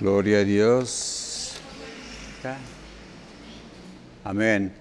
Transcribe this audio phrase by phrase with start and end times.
[0.00, 1.54] Gloria a Dios.
[4.22, 4.72] Amén.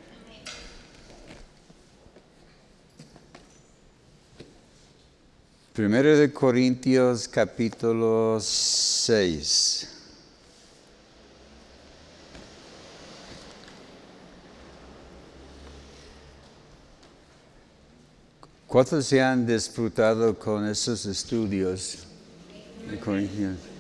[5.73, 9.89] Primero de Corintios capítulo 6.
[18.67, 22.05] ¿Cuántos se han disfrutado con esos estudios
[22.87, 23.76] de Corintios?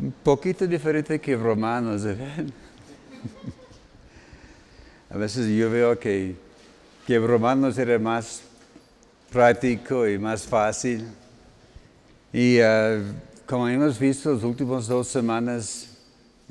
[0.00, 2.44] Un poquito diferente que Romanos, ¿verdad?
[5.10, 6.34] A veces yo veo que,
[7.06, 8.42] que Romanos era más
[9.30, 11.06] práctico y más fácil.
[12.32, 13.00] Y ah,
[13.46, 15.88] como hemos visto las últimas dos semanas,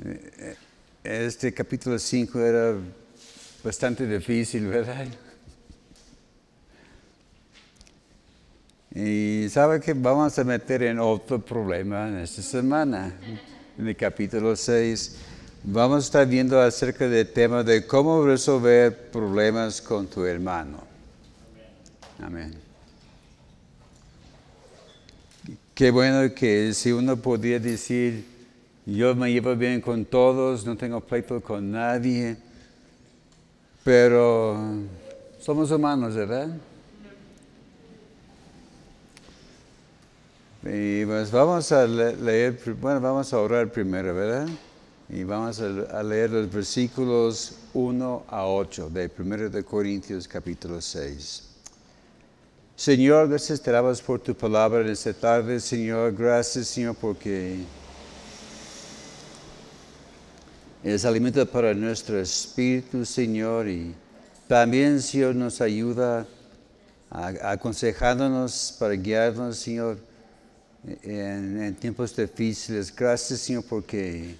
[0.02, 0.56] eh,
[1.02, 2.74] este capítulo 5 era
[3.62, 5.06] bastante difícil, ¿verdad?
[8.94, 13.12] Y sabe que vamos a meter en otro problema en esta semana,
[13.76, 15.16] en el capítulo 6.
[15.64, 20.78] Vamos a estar viendo acerca del tema de cómo resolver problemas con tu hermano.
[22.22, 22.54] Amén.
[25.74, 28.24] Qué bueno que si uno podía decir,
[28.86, 32.36] yo me llevo bien con todos, no tengo pleito con nadie,
[33.82, 34.56] pero
[35.40, 36.48] somos humanos, ¿verdad?
[40.66, 44.48] Y pues vamos a leer, bueno, vamos a orar primero, ¿verdad?
[45.10, 51.42] Y vamos a leer los versículos 1 a 8 de 1 de Corintios capítulo 6.
[52.76, 56.14] Señor, gracias te damos por tu palabra en esta tarde, Señor.
[56.14, 57.58] Gracias, Señor, porque
[60.82, 63.94] es alimento para nuestro espíritu, Señor, y
[64.48, 66.26] también, Señor, nos ayuda
[67.10, 70.13] aconsejándonos para guiarnos, Señor
[71.02, 72.94] en, tiempos difíciles.
[72.94, 74.36] Gracias, Señor, porque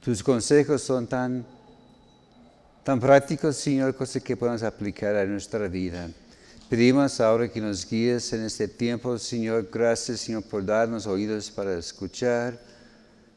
[0.00, 1.44] tus consejos son tan,
[2.84, 6.08] tan prácticos, Señor, cosas que podemos aplicar a nuestra vida.
[6.68, 9.68] Pedimos ahora que nos guíes en este tiempo, Señor.
[9.72, 12.58] Gracias, Señor, por darnos oídos para escuchar.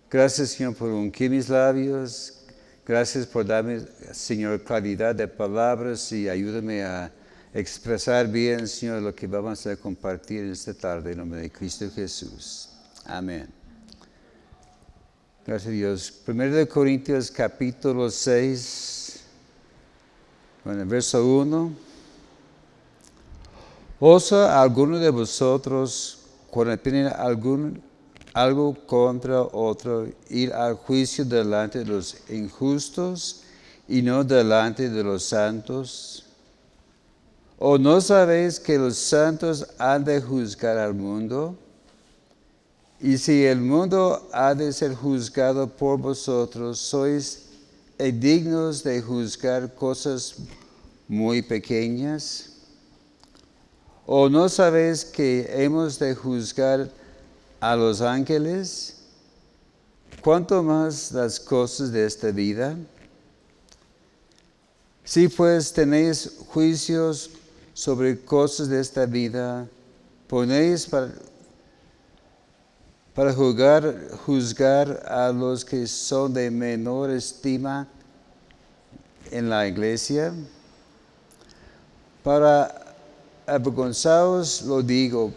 [0.10, 2.40] Gracias, Señor, por ungir mis labios.
[2.86, 7.12] Gracias por darme, Señor, claridad de palabras y ayúdame a
[7.54, 12.70] expresar bien, Señor, lo que vamos a compartir esta tarde en nombre de Cristo Jesús.
[13.06, 13.48] Amén.
[15.46, 16.12] Gracias a Dios.
[16.26, 19.20] Primero de Corintios capítulo 6,
[20.66, 21.74] bueno, verso 1.
[24.00, 27.84] ¿Osa alguno de vosotros, cuando tiene algún,
[28.34, 33.44] algo contra otro, ir al juicio delante de los injustos
[33.88, 36.23] y no delante de los santos?
[37.66, 41.56] ¿O no sabéis que los santos han de juzgar al mundo?
[43.00, 47.44] Y si el mundo ha de ser juzgado por vosotros, sois
[47.98, 50.36] dignos de juzgar cosas
[51.08, 52.50] muy pequeñas.
[54.06, 56.92] ¿O no sabéis que hemos de juzgar
[57.62, 58.98] a los ángeles?
[60.22, 62.76] ¿Cuánto más las cosas de esta vida?
[65.06, 67.30] Si pues tenéis juicios
[67.74, 69.68] sobre cosas de esta vida,
[70.28, 71.12] ponéis para,
[73.14, 77.88] para juzgar, a los que son de menor estima
[79.32, 80.34] en la iglesia.
[82.24, 82.96] Para
[83.46, 85.32] avergonzados lo digo,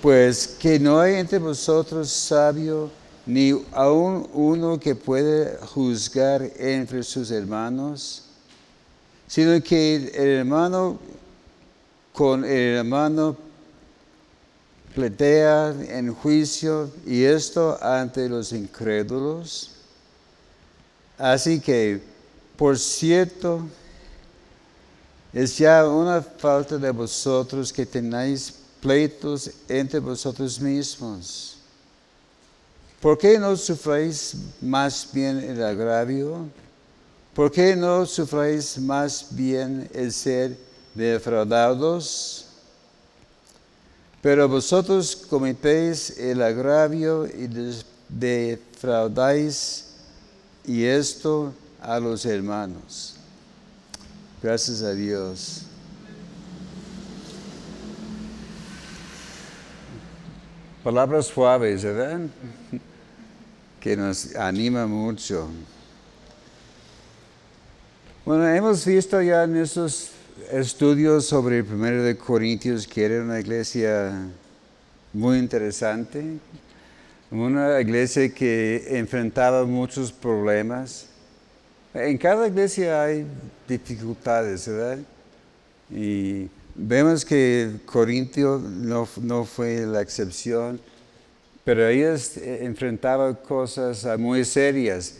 [0.00, 2.90] pues que no hay entre vosotros sabio
[3.24, 8.21] ni aun uno que puede juzgar entre sus hermanos
[9.32, 10.98] sino que el hermano
[12.12, 13.34] con el hermano
[14.94, 19.70] pletea en juicio y esto ante los incrédulos.
[21.16, 22.02] Así que,
[22.58, 23.66] por cierto,
[25.32, 31.56] es ya una falta de vosotros que tenéis pleitos entre vosotros mismos.
[33.00, 36.50] ¿Por qué no sufréis más bien el agravio?
[37.34, 40.54] ¿Por qué no sufréis más bien el ser
[40.94, 42.44] defraudados?
[44.20, 47.48] Pero vosotros cometéis el agravio y
[48.08, 49.86] defraudáis
[50.64, 53.14] y esto a los hermanos.
[54.42, 55.62] Gracias a Dios.
[60.84, 62.20] Palabras suaves, ¿verdad?
[63.80, 65.48] Que nos anima mucho.
[68.24, 70.12] Bueno, hemos visto ya en estos
[70.52, 74.12] estudios sobre el primero de Corintios que era una iglesia
[75.12, 76.22] muy interesante.
[77.32, 81.08] una iglesia que enfrentaba muchos problemas.
[81.92, 83.26] En cada iglesia hay
[83.66, 84.98] dificultades, ¿verdad?
[85.90, 90.80] Y vemos que Corintio no, no fue la excepción,
[91.64, 95.16] pero ellos enfrentaban cosas muy serias.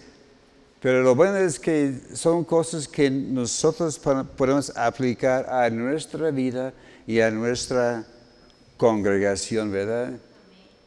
[0.82, 4.00] Pero lo bueno es que son cosas que nosotros
[4.37, 6.75] podemos aplicar a nuestra vida
[7.06, 8.05] y a nuestra
[8.76, 10.14] congregación, ¿verdad?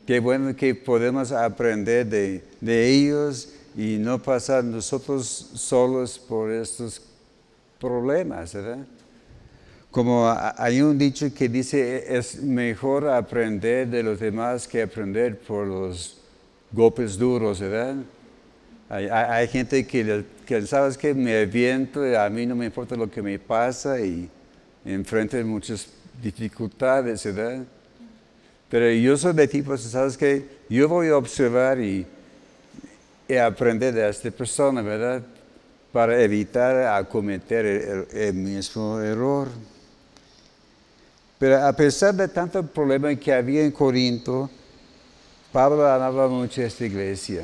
[0.05, 2.43] Qué bueno que podemos aprender de,
[2.85, 7.01] ellos y no pasar nosotros solos por estos
[7.79, 8.85] problemas, ¿verdad?
[9.91, 10.27] Como
[10.57, 16.17] hay un dicho que dice, es mejor aprender de los demás que aprender por los
[16.73, 17.95] golpes duros, ¿verdad?
[18.87, 23.09] Hay, gente que, que, ¿sabes que Me aviento y a mí no me importa lo
[23.09, 24.29] que me pasa y
[24.85, 25.87] enfrento muchas
[26.21, 27.65] dificultades, ¿verdad?
[28.69, 30.45] Pero yo soy de tipo, ¿sabes qué?
[30.69, 32.05] Yo voy a observar y,
[33.41, 35.23] aprender de esta persona, ¿verdad?
[35.91, 37.65] Para evitar a cometer
[38.11, 39.47] el, mismo error.
[41.39, 44.49] Pero a pesar de tanto problema que había en Corinto,
[45.51, 47.43] Pablo amaba mucho a esta iglesia.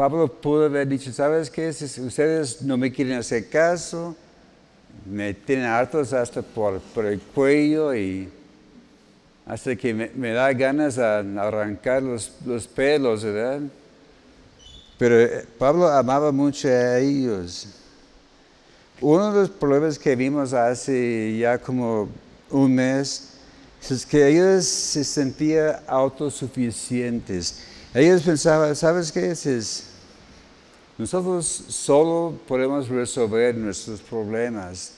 [0.00, 1.70] Pablo pudo haber dicho, ¿sabes qué?
[1.74, 4.16] Si ustedes no me quieren hacer caso,
[5.04, 8.26] me tienen hartos hasta por, el cuello y
[9.44, 13.60] hasta que me, da ganas de arrancar los, los, pelos, ¿verdad?
[14.96, 17.68] Pero eh, Pablo amaba mucho a ellos.
[19.02, 22.08] Uno de los problemas que vimos hace ya como
[22.48, 23.34] un mes
[23.90, 27.64] es que ellos se sentían autosuficientes.
[27.92, 29.89] Ellos pensaban, ¿sabes qué es?
[31.00, 34.92] Nosotros solo podemos resolver nuestros problemas.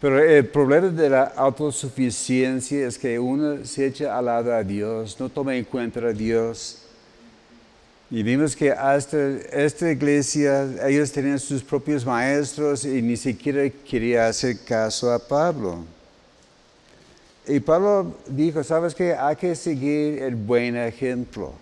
[0.00, 5.20] Pero el problema de la autosuficiencia es que uno se echa al lado a Dios,
[5.20, 6.78] no toma en cuenta a Dios.
[8.10, 9.18] Y vimos que hasta
[9.52, 15.84] esta iglesia, ellos tenían sus propios maestros y ni siquiera quería hacer caso a Pablo.
[17.46, 19.12] Y Pablo dijo, ¿sabes qué?
[19.12, 21.52] Hay que seguir el buen ejemplo.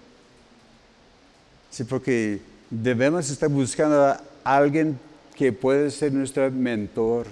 [1.71, 4.99] Sí, porque debemos estar buscando a alguien
[5.35, 7.27] que puede ser nuestro mentor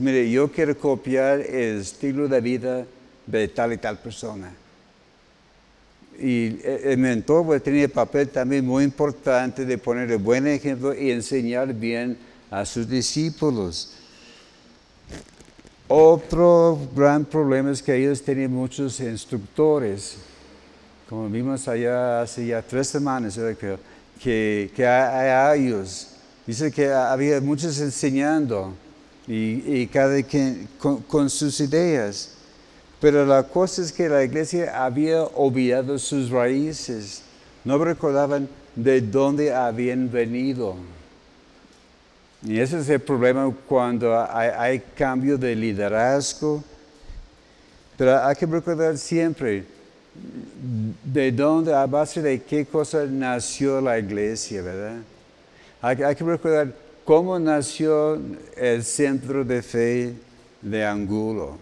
[0.00, 2.86] mire, yo quiero copiar el estilo de vida
[3.26, 4.52] de tal y tal persona.
[6.18, 11.10] Y el mentor pues, tenía papel también muy importante de poner el buen ejemplo y
[11.10, 12.16] enseñar bien
[12.50, 13.94] a sus discípulos.
[15.88, 20.16] Otro gran problema es que ellos tenían muchos instructores.
[21.08, 23.36] Como vimos allá hace ya tres semanas,
[24.22, 26.08] que, que hay ellos.
[26.46, 28.74] Dice que había muchos enseñando
[29.26, 32.30] y, cada quien con, sus ideas.
[33.00, 37.22] Pero la cosa es que la iglesia había olvidado sus raíces,
[37.64, 40.76] no recordaban de dónde habían venido.
[42.42, 46.62] Y ese es el problema cuando hay, hay cambio de liderazgo.
[47.96, 49.64] Pero hay que recordar siempre
[51.04, 54.96] de dónde, a base de qué cosa nació la iglesia, ¿verdad?
[55.82, 58.18] Hay, hay que recordar ¿Cómo nació
[58.56, 60.14] el centro de fe
[60.62, 61.58] de Angulo?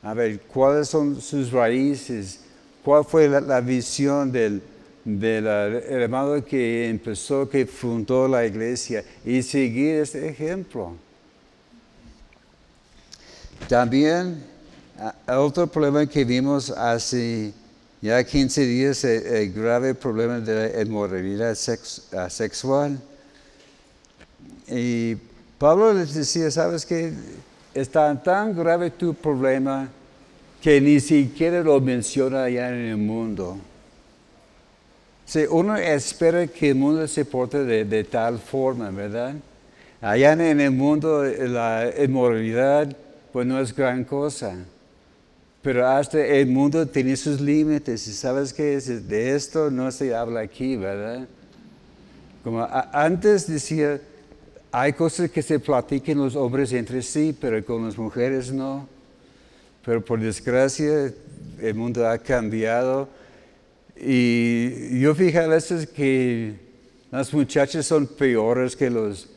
[0.00, 2.38] A ver, ¿cuáles son sus raíces?
[2.84, 4.62] ¿Cuál fue la, visión del,
[5.04, 9.04] hermano que empezó, que fundó la iglesia?
[9.24, 10.94] Y seguir este ejemplo.
[13.68, 14.44] También
[15.26, 17.52] otro problema que vimos hace
[18.00, 22.98] ya 15 días, el, el grave problema de la inmoralidad sexual.
[24.68, 25.16] Y
[25.58, 27.12] Pablo les decía, ¿sabes qué?
[27.74, 29.88] Está tan grave tu problema
[30.60, 33.58] que ni siquiera lo menciona allá en el mundo.
[35.24, 39.34] Si uno espera que el mundo se porte de, tal forma, ¿verdad?
[40.00, 42.96] Allá en el mundo la inmoralidad
[43.32, 44.56] pues no es gran cosa.
[45.62, 48.06] Pero hasta el mundo tiene sus límites.
[48.08, 51.26] Y sabes que de esto no se habla aquí, ¿verdad?
[52.42, 54.00] Como antes decía,
[54.72, 58.88] hay cosas que se platican los hombres entre sí, pero con las mujeres no.
[59.84, 61.12] Pero por desgracia
[61.60, 63.08] el mundo ha cambiado.
[63.96, 66.56] Y yo fijé a veces que
[67.12, 69.28] las muchachas son peores que los,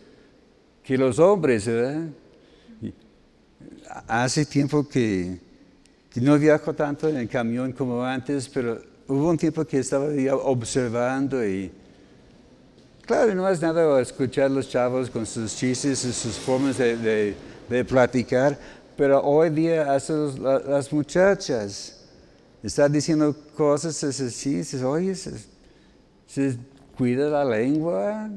[0.83, 2.07] que los hombres, ¿verdad?
[4.07, 5.39] Hace tiempo que,
[6.21, 10.05] no viajo tanto en camión como antes, pero hubo un tiempo que estaba
[10.43, 11.71] observando y
[13.05, 17.35] Claro, no es nada escuchar a los chavos con sus chistes y sus formas de,
[17.87, 18.57] platicar,
[18.97, 22.03] pero hoy día hacen las muchachas.
[22.63, 25.13] está diciendo cosas así, dices, oye,
[26.97, 28.31] cuida la lengua.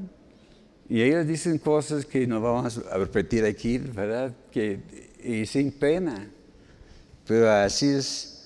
[0.87, 4.35] Y ellos dicen cosas que no vamos a repetir aquí, ¿verdad?
[4.50, 4.80] Que,
[5.23, 6.28] y sin pena.
[7.28, 8.38] Pero así es,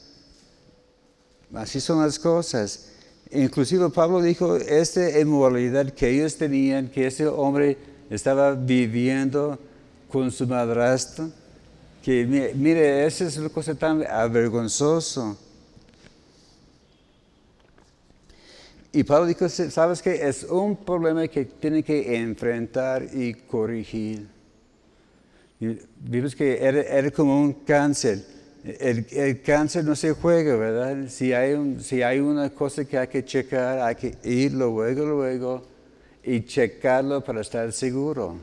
[1.54, 2.88] así son las cosas.
[3.30, 7.78] Inclusive Pablo dijo, esta inmoralidad que ellos tenían, que ese hombre
[8.10, 9.56] estaba viviendo
[10.10, 11.28] con su madrastra,
[12.02, 15.36] que mire, esa es una cosa tan avergonzosa.
[18.92, 20.28] Y Pablo dijo, ¿sabes qué?
[20.28, 24.26] Es un problema que tiene que enfrentar y corregir.
[26.00, 28.41] vimos que era, como un cáncer.
[28.64, 31.08] El, cáncer no se juega, ¿verdad?
[31.08, 34.84] Si hay, un, si hay una cosa que hay que checar, hay que ir luego,
[34.84, 35.62] luego
[36.22, 38.36] y checarlo para estar seguro.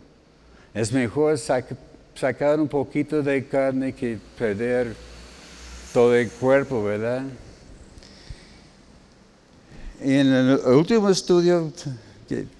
[0.73, 4.93] Es mejor sacar un poquito de carne que perder
[5.93, 7.23] todo el cuerpo, ¿verdad?
[10.01, 11.71] En el último estudio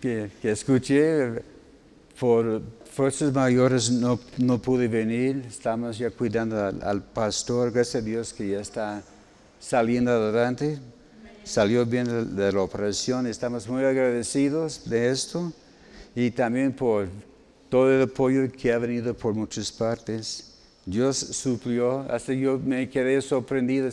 [0.01, 1.41] que, escuché,
[2.19, 2.61] por
[3.00, 8.50] fuerzas mayores no, no, pude venir, estamos ya cuidando al, pastor, gracias a Dios que
[8.50, 9.01] ya está
[9.58, 10.79] saliendo adelante,
[11.46, 15.53] salió bien de, la operación, estamos muy agradecidos de esto
[16.13, 17.08] y también por
[17.70, 20.58] todo el apoyo que ha venido por muchas partes.
[20.86, 23.89] Dios suplió, hasta yo me quedé sorprendido,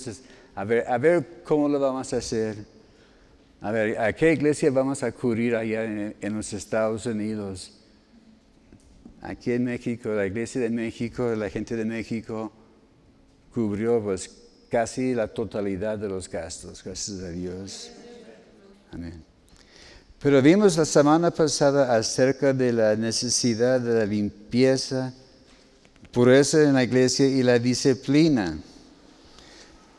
[0.57, 2.57] a ver, a ver cómo lo vamos a hacer.
[3.61, 7.86] A ver, ¿a qué iglesia vamos a cubrir allá en, los Estados Unidos?
[9.26, 12.52] Aquí en México, la iglesia de México, la gente de México
[13.52, 14.30] cubrió pues
[14.71, 17.90] casi la totalidad de los gastos, gracias a Dios.
[18.92, 19.25] Amén.
[20.23, 25.12] Pero vimos la semana pasada acerca de la necesidad de la limpieza,
[26.12, 28.56] pureza en la iglesia y la disciplina.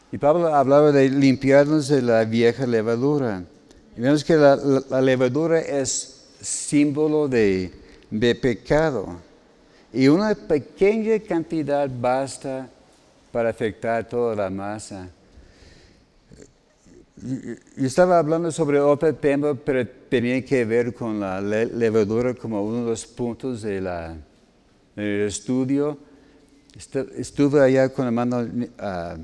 [0.09, 3.43] Y Pablo hablaba de limpiarnos de la vieja levadura.
[3.97, 9.17] Y vemos que la, levadura es símbolo de, pecado.
[9.93, 12.69] Y una pequeña cantidad basta
[13.31, 15.09] para afectar toda la masa.
[17.19, 22.83] Yo estaba hablando sobre otro tema, pero tenía que ver con la levadura como uno
[22.83, 23.81] de los puntos de
[24.95, 25.97] del estudio.
[27.15, 29.17] Estuve allá con el hermano ah,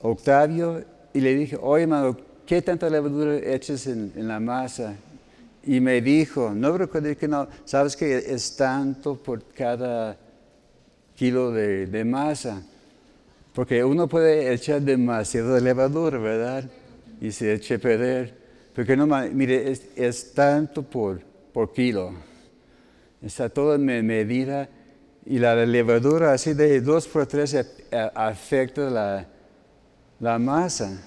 [0.00, 4.96] Octavio y le dije, oye hermano, ¿qué tanta levadura echas en, la masa?
[5.64, 10.16] Y me dijo, no recuerdo que no, sabes que es tanto por cada
[11.14, 12.62] kilo de, masa.
[13.52, 16.64] Porque uno puede echar demasiado de levadura, ¿verdad?
[17.20, 18.34] Y se eche a perder.
[18.74, 21.20] Porque no, mire, es, tanto por,
[21.52, 22.14] por kilo.
[23.20, 24.68] Está todo en medida.
[25.26, 27.66] Y la levadura así de 2 por 3
[28.14, 29.26] afecta la,
[30.20, 30.98] la masa.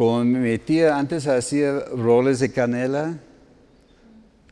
[0.00, 3.18] Como mi tía antes hacía roles de canela,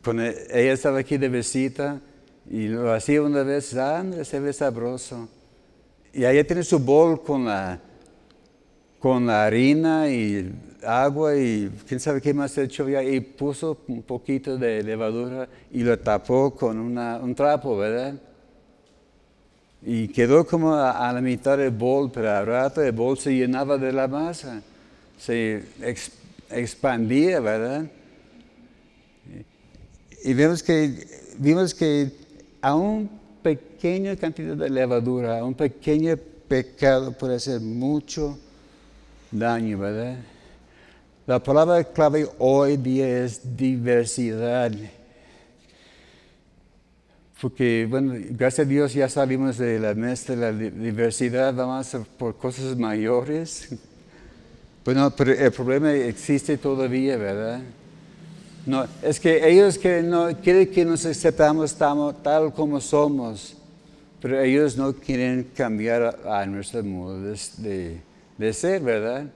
[0.05, 2.03] ella estaba aquí de visita
[2.51, 5.27] y lo hacía una vez, ah, se ve sabroso.
[6.13, 7.81] Y ella tiene su bol con la,
[8.99, 10.55] con la harina y
[10.87, 15.83] agua y quién sabe qué más hecho ya y puso un poquito de levadura y
[15.83, 18.21] lo tapó con un trapo, ¿verdad?
[19.81, 23.79] Y quedó como a, la mitad del bol, pero al rato el bol se llenaba
[23.79, 24.63] de la masa,
[25.19, 25.63] se
[26.51, 27.87] expandía, ¿verdad?
[30.25, 31.07] Y vemos que,
[31.39, 32.11] vimos que
[32.61, 33.09] a una
[33.43, 36.17] pequeña cantidad de levadura, a un pequeño
[36.49, 38.39] pecado puede hacer mucho
[39.31, 40.17] daño, ¿verdad?
[41.27, 44.73] La palabra clave hoy día es diversidad.
[47.41, 52.37] Porque, bueno, gracias a Dios ya salimos de la mesa de la diversidad, vamos por
[52.37, 53.69] cosas mayores.
[54.85, 57.61] Bueno, pero el problema existe todavía, ¿verdad?
[58.67, 63.55] No, es que ellos que no, quieren que nos aceptamos tal como somos,
[64.21, 69.27] pero ellos no quieren cambiar a, nuestro modo de, ser, ¿verdad?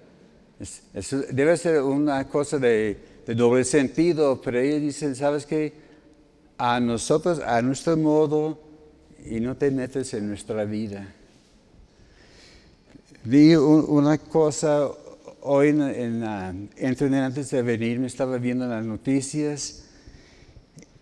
[1.31, 2.97] debe ser una cosa de,
[3.27, 5.83] de doble sentido, pero ellos dicen, ¿sabes qué?
[6.65, 8.57] a nosotros, a nuestro modo,
[9.25, 11.13] y no te metes en nuestra vida.
[13.25, 14.89] Vi una cosa
[15.43, 19.85] hoy en, en antes de venir, me estaba viendo las noticias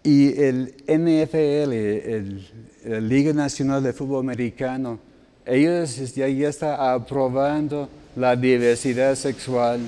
[0.02, 4.98] y el NFL, la Liga Nacional de Fútbol Americano,
[5.44, 9.80] ellos ya, ya están aprobando la diversidad sexual.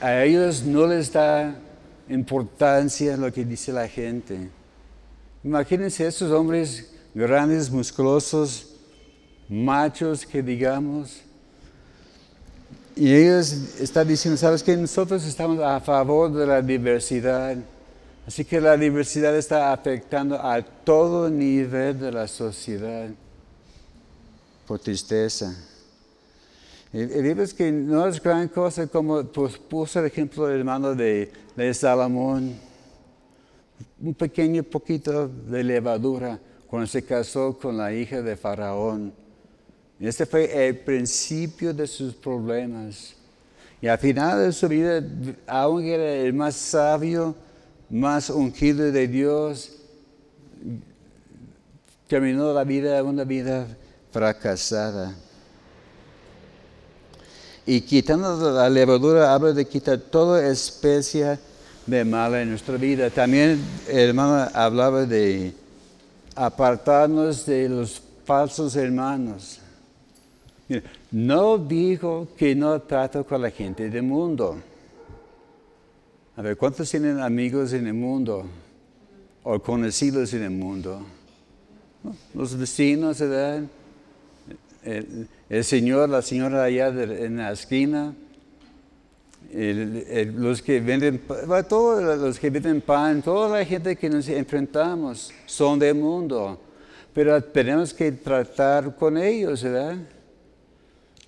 [0.00, 1.56] A ellos no les da
[2.08, 4.48] importancia lo que dice la gente.
[5.44, 8.74] Imagínense esos hombres grandes, musculosos,
[9.48, 11.22] machos que digamos,
[12.96, 14.74] Y ellos están diciendo, ¿sabes qué?
[14.74, 17.54] Nosotros estamos a favor de la diversidad.
[18.26, 23.10] Así que la diversidad está afectando a todo nivel de la sociedad
[24.66, 25.54] por tristeza.
[26.90, 31.30] Y, y que no es gran cosa como pues, puso el ejemplo el hermano de
[31.74, 32.54] Salomón,
[34.00, 39.25] un pequeño poquito de levadura cuando se casó con la hija de Faraón.
[39.98, 43.14] Este fue el principio de sus problemas.
[43.80, 45.02] Y al final de su vida,
[45.46, 47.34] aunque era el más sabio,
[47.88, 49.72] más ungido de Dios,
[52.06, 53.66] terminó la vida, una vida
[54.12, 55.14] fracasada.
[57.64, 61.38] Y quitando la levadura, habla de quitar toda especie
[61.84, 63.10] de mal en nuestra vida.
[63.10, 65.52] También el hermano hablaba de
[66.34, 69.60] apartarnos de los falsos hermanos.
[71.12, 74.56] No dijo que no trato con la gente del mundo.
[76.36, 78.44] A ver, ¿cuántos tienen amigos en el mundo?
[79.44, 81.00] O conocidos en el mundo.
[82.34, 83.62] Los vecinos, ¿verdad?
[84.82, 88.14] El, señor, la señora allá en la esquina.
[89.52, 91.22] los que venden,
[91.68, 96.60] todos los que venden pan, toda la gente que nos enfrentamos son del mundo.
[97.14, 99.96] Pero tenemos que tratar con ellos, ¿verdad?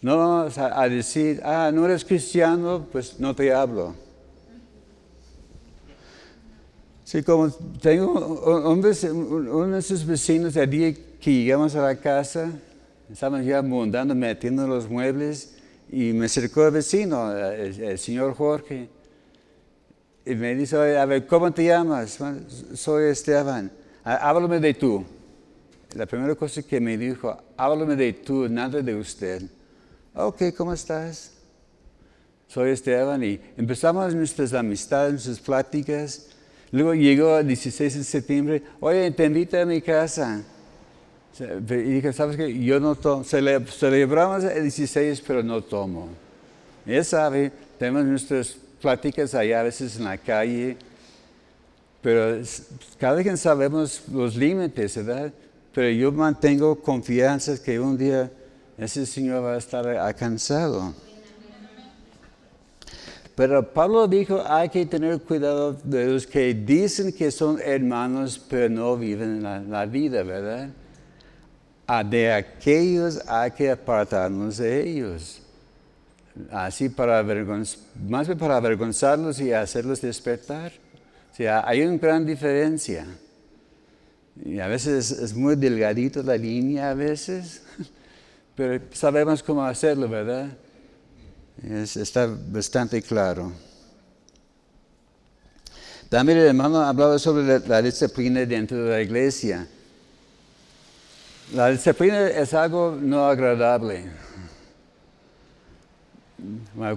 [0.00, 3.94] No vamos a, decir, ah, no eres cristiano, pues no te hablo.
[7.04, 7.50] Sí, como
[7.80, 12.52] tengo un, uno de sus vecinos, el día que llegamos a la casa,
[13.10, 15.56] estábamos ya montando, metiendo los muebles,
[15.90, 18.88] y me acercó el vecino, el, señor Jorge,
[20.24, 22.18] y me dice, a ver, ¿cómo te llamas?
[22.74, 23.70] Soy Esteban.
[24.04, 25.04] Háblame de tú.
[25.94, 29.42] La primera cosa que me dijo, háblame de tú, nada de usted.
[30.20, 31.30] Ok, ¿cómo estás?
[32.48, 36.26] Soy Esteban y empezamos nuestras amistades, nuestras pláticas.
[36.72, 40.42] Luego llegó el 16 de septiembre, oye, te invito a mi casa.
[41.38, 42.52] Y dije, ¿sabes qué?
[42.64, 43.22] Yo no tomo.
[43.22, 46.08] Celebramos el 16, pero no tomo.
[46.84, 50.76] Ya sabe, tenemos nuestras pláticas allá a veces en la calle,
[52.02, 52.42] pero
[52.98, 55.32] cada quien sabemos los límites, ¿verdad?
[55.72, 58.28] Pero yo mantengo confianza que un día
[58.78, 60.94] ese Señor va a estar alcanzado.
[63.34, 68.68] Pero Pablo dijo, hay que tener cuidado de los que dicen que son hermanos, pero
[68.68, 70.70] no viven la, vida, ¿verdad?
[71.86, 75.40] A de aquellos hay que apartarnos de ellos.
[76.50, 80.72] Así para para avergonzarlos y hacerlos despertar.
[81.32, 83.06] O sea, hay una gran diferencia.
[84.44, 87.62] Y a veces es muy delgadito la línea, a veces.
[88.58, 90.48] pero sabemos cómo hacerlo, ¿verdad?
[91.62, 93.52] está bastante claro.
[96.08, 99.64] También el hermano hablaba sobre la, disciplina dentro de la iglesia.
[101.54, 104.06] La disciplina es algo no agradable.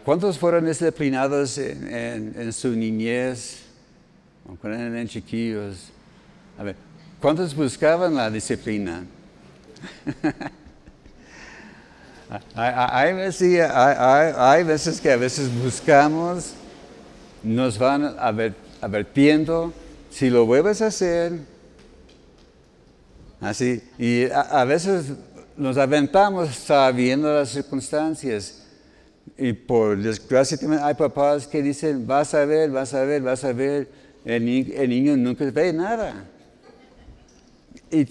[0.04, 3.60] ¿Cuántos fueron disciplinados en, su niñez?
[4.60, 5.92] Cuando eran chiquillos.
[6.58, 6.76] A ver,
[7.22, 9.06] ¿cuántos buscaban la disciplina?
[12.56, 13.14] Hay,
[14.64, 16.54] veces, que a veces buscamos,
[17.44, 18.16] nos van
[18.82, 19.74] advirtiendo,
[20.10, 21.34] si lo vuelves a hacer,
[23.42, 25.12] así, y a, veces
[25.58, 28.60] nos aventamos sabiendo las circunstancias.
[29.38, 33.52] Y por desgracia hay papás que dicen, vas a ver, vas a ver, vas a
[33.52, 33.90] ver,
[34.24, 36.31] el niño nunca ve nada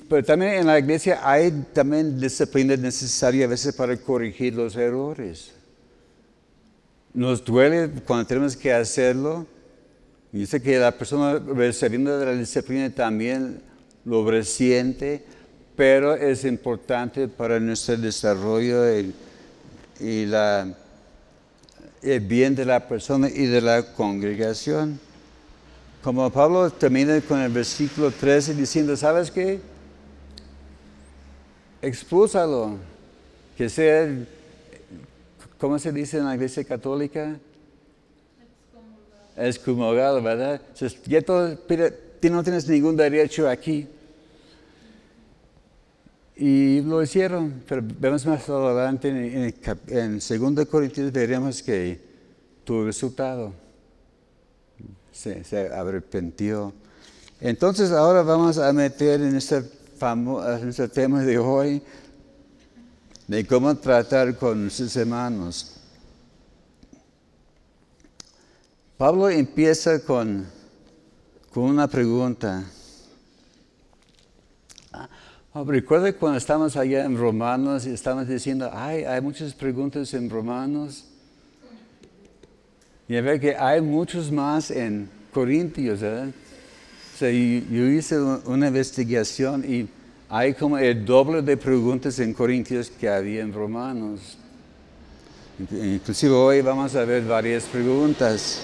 [0.09, 5.53] pero también en la iglesia hay también disciplina necesaria a veces para corregir los errores.
[7.15, 9.47] Nos duele cuando tenemos que hacerlo.
[10.33, 13.63] Yo sé que la persona recibiendo de la disciplina también
[14.05, 15.25] lo resiente,
[15.75, 19.15] pero es importante para nuestro desarrollo y,
[19.99, 20.77] y la,
[22.03, 25.01] el bien de la persona y de la congregación.
[26.03, 29.70] Como Pablo termina con el versículo 13 diciendo, ¿sabes qué?
[31.83, 32.79] Expúsalo.
[33.57, 34.09] Que sea,
[35.59, 37.37] ¿cómo se dice en la iglesia católica?
[39.37, 40.61] Excomulgado, ¿verdad?
[41.07, 43.87] Ya todo, no tienes ningún derecho aquí.
[46.37, 49.55] Y lo hicieron, pero vemos más adelante en,
[49.89, 52.01] en, 2 Corintios veremos que
[52.65, 53.53] tuvo resultado
[55.13, 56.73] se, se arrepintió.
[57.41, 59.37] Entonces ahora vamos a meter en
[60.03, 61.83] en este tema de hoy
[63.27, 65.77] de cómo tratar con sus hermanos.
[68.97, 70.47] Pablo empieza con,
[71.53, 72.65] con una pregunta.
[74.91, 75.09] Ah,
[75.67, 81.05] recuerda cuando estamos allá en Romanos y estamos diciendo, ay, hay muchas preguntas en Romanos.
[83.07, 86.31] Y a ver que hay muchos más en Corintios, ¿verdad?
[87.21, 89.87] Yo hice una investigación y
[90.31, 94.39] hay como el doble de preguntas en Corintios que había en Romanos.
[95.71, 98.63] Inclusive hoy vamos a ver varias preguntas.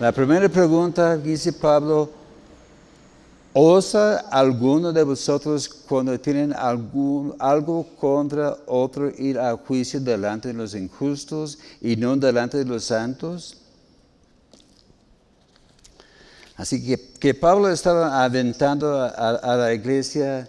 [0.00, 2.10] La primera pregunta dice Pablo,
[3.52, 10.74] ¿osa alguno de vosotros cuando tienen algo contra otro ir a juicio delante de los
[10.74, 13.58] injustos y no delante de los santos?
[16.58, 20.46] Así que, Pablo estaba aventando a la iglesia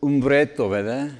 [0.00, 1.12] un reto, ¿verdad?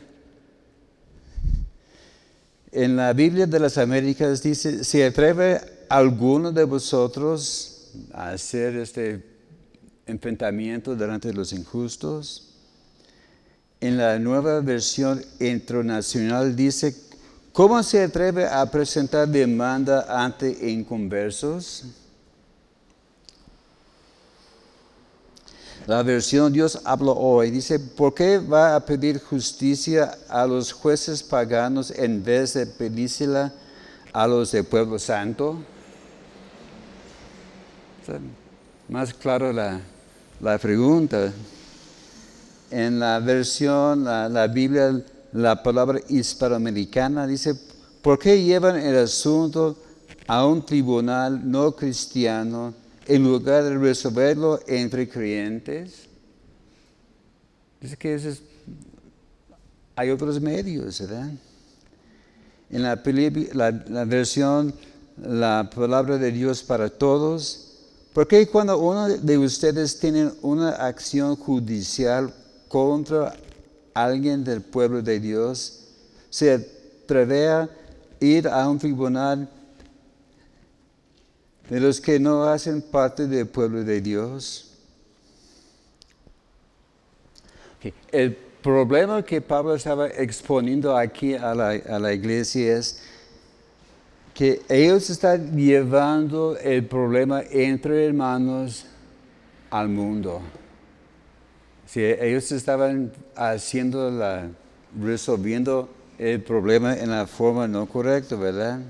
[2.75, 9.25] en la Biblia de las Américas dice, si atreve alguno de vosotros a hacer este
[10.07, 12.51] enfrentamiento delante de los injustos,
[13.81, 16.97] en la nueva versión internacional dice,
[17.53, 21.85] ¿cómo se atreve a presentar demanda ante inconversos?
[25.87, 31.23] La versión Dios habla hoy dice, ¿por qué va a pedir justicia a los jueces
[31.23, 33.53] paganos en vez de pedírsela
[34.11, 35.59] a los del pueblo santo?
[38.89, 41.31] Más claro la, pregunta.
[42.71, 47.55] En la versión, la, la Biblia, la palabra hispanoamericana dice,
[48.01, 49.77] ¿por qué llevan el asunto
[50.27, 52.73] a un tribunal no cristiano?
[53.07, 56.07] En lugar de resolverlo entre creyentes.
[57.81, 58.35] Dice que
[59.97, 61.31] hay otros medios, ¿verdad?
[62.71, 63.01] En la,
[63.89, 64.75] la, versión,
[65.17, 67.73] la palabra de Dios para todos,
[68.13, 72.33] porque cuando uno de ustedes tiene una acción judicial
[72.69, 73.35] contra
[73.93, 75.81] alguien del pueblo de Dios,
[76.31, 77.69] se atreve a
[78.19, 79.49] ir a un tribunal
[81.69, 84.71] de los que no hacen parte del pueblo de Dios.
[88.11, 93.03] El problema que Pablo estaba exponiendo aquí a la, iglesia es
[94.33, 98.87] que ellos están llevando el problema entre hermanos
[99.71, 100.41] al mundo.
[101.87, 104.49] Si ellos estaban haciendo la,
[104.99, 108.81] resolviendo el problema en la forma no correcta, ¿verdad?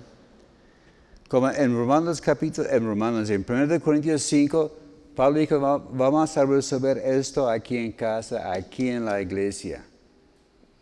[1.29, 4.73] Como en Romanos capítulo, en Romanos, en 1 Corintios 5,
[5.17, 9.85] Pablo dijo, vamos a resolver esto aquí en casa, aquí en la iglesia.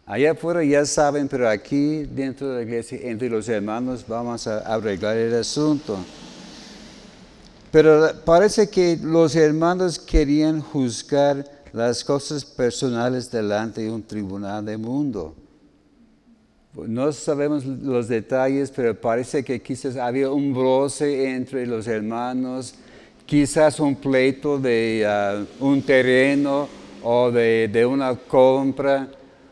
[0.04, 4.58] Allá afuera ya saben, pero aquí dentro de la iglesia, entre los hermanos, vamos a
[4.58, 5.98] arreglar el asunto.
[7.70, 14.78] Pero parece que los hermanos querían juzgar las cosas personales delante de un tribunal del
[14.78, 15.34] mundo.
[16.74, 22.74] No sabemos los detalles, pero parece que quizás había un broce entre los hermanos,
[23.26, 26.68] quizás un pleito de ah, un terreno
[27.02, 29.06] o de, una compra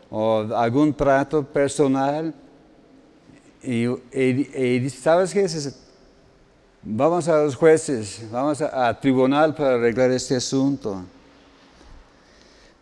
[0.08, 2.32] o algún trato personal.
[3.62, 3.86] Y,
[4.88, 5.46] ¿sabes qué?
[6.82, 11.04] Vamos a los jueces, vamos a tribunal para arreglar este asunto.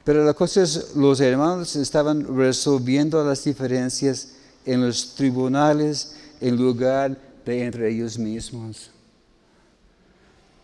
[0.05, 4.35] Pero la cosa es, los hermanos estaban resolviendo las diferencias
[4.65, 8.91] en los tribunales en lugar de entre ellos mismos.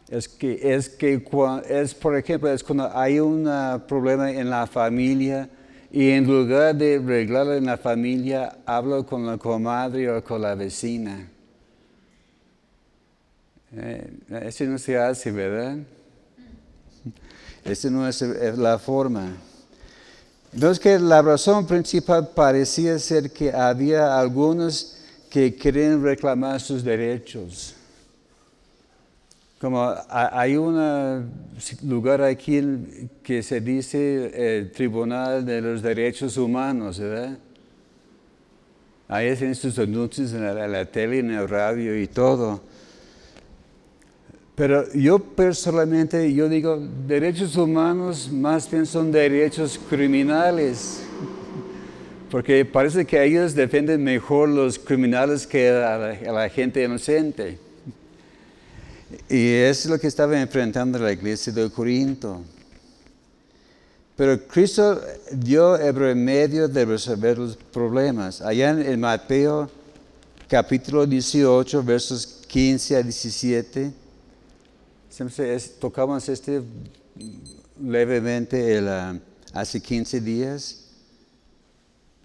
[0.09, 1.23] Es que, es que,
[1.69, 3.45] es por ejemplo, es cuando hay un
[3.89, 5.49] problema en la familia
[5.91, 10.55] y en lugar de arreglarlo en la familia, hablo con la comadre o con la
[10.55, 11.29] vecina.
[13.77, 15.79] Eh, eso no se hace, ¿verdad?
[17.65, 19.33] Esa no es la forma.
[20.53, 24.99] Entonces que la razón principal parecía ser que había algunos
[25.29, 27.75] que querían reclamar sus derechos.
[29.61, 31.31] Como hay un
[31.83, 32.61] lugar aquí
[33.23, 37.39] que se dice el Tribunal de los Derechos Humanos, ¿verdad?
[39.09, 42.61] Ahí hacen sus anuncios en la, en la tele, en el radio y todo.
[44.55, 51.01] Pero yo personalmente, yo digo, derechos humanos más bien son derechos criminales,
[52.31, 55.99] porque parece que ellos defienden mejor los criminales que a
[56.33, 57.59] la, gente inocente.
[59.29, 62.41] Y es lo que estaba enfrentando la iglesia de Corinto.
[64.17, 65.01] Pero Cristo
[65.33, 68.41] dio el remedio de resolver los problemas.
[68.41, 69.69] Allá en Mateo
[70.49, 74.04] capítulo 18, versos 15 a 17
[75.15, 76.61] siempre es- tocamos este
[77.81, 79.17] levemente el, ah,
[79.53, 80.81] hace 15 días.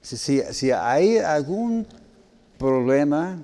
[0.02, 1.86] Si, si hay algún
[2.58, 3.38] problema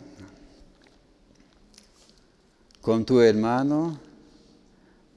[2.82, 4.00] con tu hermano,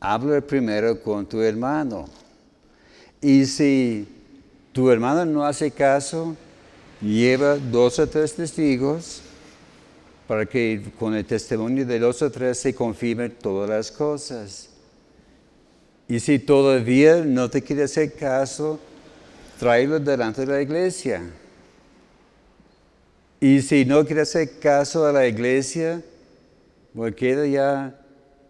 [0.00, 2.06] habla primero con tu hermano.
[3.22, 4.06] Y si
[4.72, 6.36] tu hermano no hace caso,
[7.00, 9.22] lleva dos o tres testigos
[10.28, 14.68] para que con el testimonio de dos o tres se confirmen todas las cosas.
[16.06, 18.78] Y si todavía no te quiere hacer caso,
[19.58, 21.22] tráelo delante de la iglesia.
[23.40, 26.02] Y si no quiere hacer caso a la iglesia,
[26.94, 27.98] pues queda ya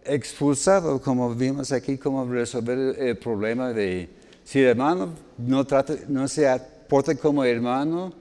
[0.04, 4.08] expulsado, como vimos aquí, cómo resolver el problema de
[4.42, 6.48] si el hermano no, trata, no se
[6.88, 8.12] porta como hermano,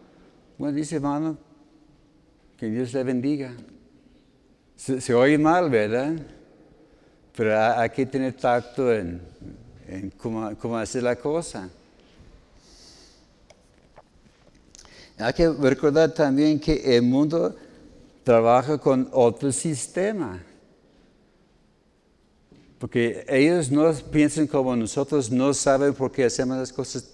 [0.59, 1.37] bueno, dice hermano,
[2.57, 3.53] que Dios le bendiga.
[4.75, 6.13] Se, oye mal, ¿verdad?
[7.35, 9.21] Pero ha- hay que tener tacto en,
[10.17, 11.69] cómo, hacer la cosa.
[15.19, 17.55] Hay que recordar también que el mundo
[18.23, 20.43] trabaja con otro sistema.
[22.79, 27.11] Porque ellos no piensan como nosotros, no saben por qué hacemos las cosas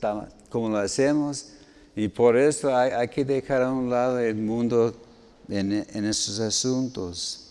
[0.50, 1.54] como lo hacemos.
[1.96, 4.94] Y por eso hay, hay que dejar a un lado el mundo
[5.50, 7.48] en, estos asuntos.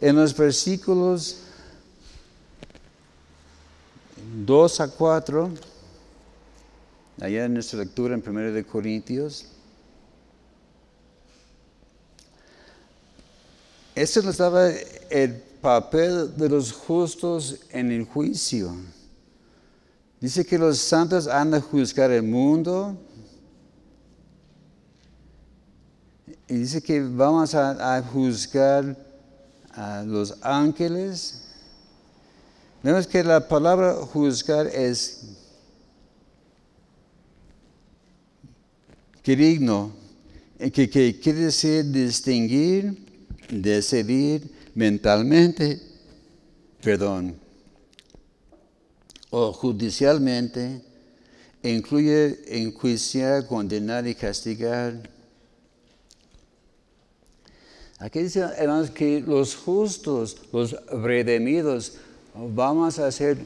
[0.00, 1.36] En los versículos
[4.44, 5.50] 2 a 4,
[7.20, 9.46] allá en nuestra lectura en 1 de Corintios,
[13.94, 14.70] Eso nos daba
[15.08, 18.74] el papel de los justos en el juicio.
[20.20, 22.96] Dice que los santos han de juzgar el mundo.
[26.48, 28.96] Y dice que vamos a, juzgar
[29.72, 31.42] a los ángeles.
[32.82, 35.22] Vemos que la palabra juzgar es
[39.22, 39.92] querigno,
[40.58, 43.06] que, que quiere decir distinguir,
[43.50, 45.80] decidir mentalmente,
[46.82, 47.36] perdón,
[49.30, 50.82] o judicialmente,
[51.62, 55.13] incluye enjuiciar, condenar y castigar.
[58.04, 61.94] Aquí dice, hermanos, que los justos, los redimidos,
[62.34, 63.38] vamos a ser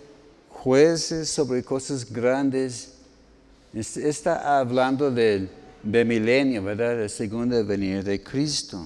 [0.51, 2.95] jueces sobre cosas grandes.
[3.73, 5.49] Es- Está hablando del,
[5.85, 7.01] milenio, ¿verdad?
[7.01, 8.85] El segundo venir de Cristo.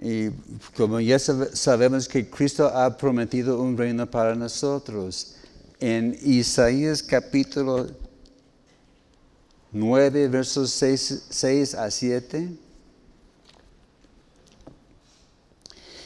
[0.00, 0.30] Y
[0.76, 5.36] como ya sabe- sabemos que Cristo ha prometido un reino para nosotros,
[5.78, 7.86] en Isaías capítulo
[9.70, 12.48] 9, versos 6, 6 a 7.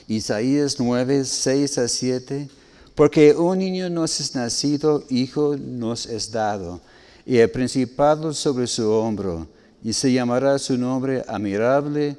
[0.08, 2.48] Isaías 9, 6 a 7.
[2.94, 6.80] Porque un niño nos es nacido, hijo nos es dado,
[7.26, 9.46] y el principado sobre su hombro,
[9.84, 12.16] y se llamará su nombre admirable,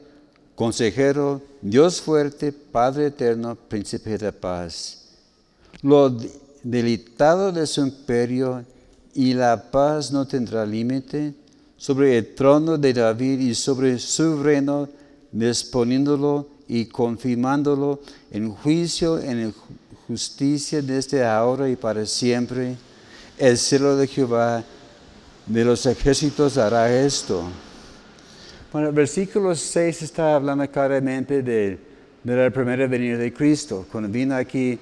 [0.55, 4.99] consejero, Dios fuerte, Padre eterno, príncipe de paz.
[5.81, 6.29] Lo de-
[6.61, 8.63] delicado de su imperio
[9.15, 11.33] y la paz no tendrá límite
[11.77, 14.87] sobre el trono de David y sobre su reino,
[15.31, 17.99] disponiéndolo y confirmándolo
[18.31, 19.53] en juicio, en
[20.07, 22.75] justicia desde ahora y para siempre.
[23.37, 24.63] El cielo de Jehová
[25.45, 27.43] de los ejércitos hará esto.
[28.71, 31.79] Bueno, el versículo 6 está hablando claramente de,
[32.23, 34.77] de la primera venida de Cristo, cuando vino aquí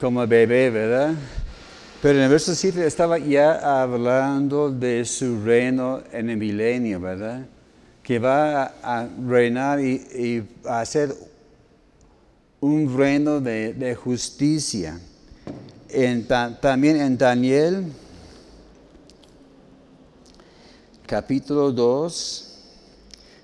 [0.00, 1.14] como bebé, ¿verdad?
[2.02, 7.46] Pero en el verso 7 estaba ya hablando de su reino en el milenio, ¿verdad?
[8.04, 11.12] Que va a, reinar y, a hacer
[12.60, 15.00] un reino de, justicia.
[16.60, 17.86] También en Daniel,
[21.06, 22.54] capítulo 2,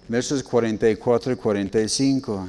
[0.09, 2.49] versos 44 y 45.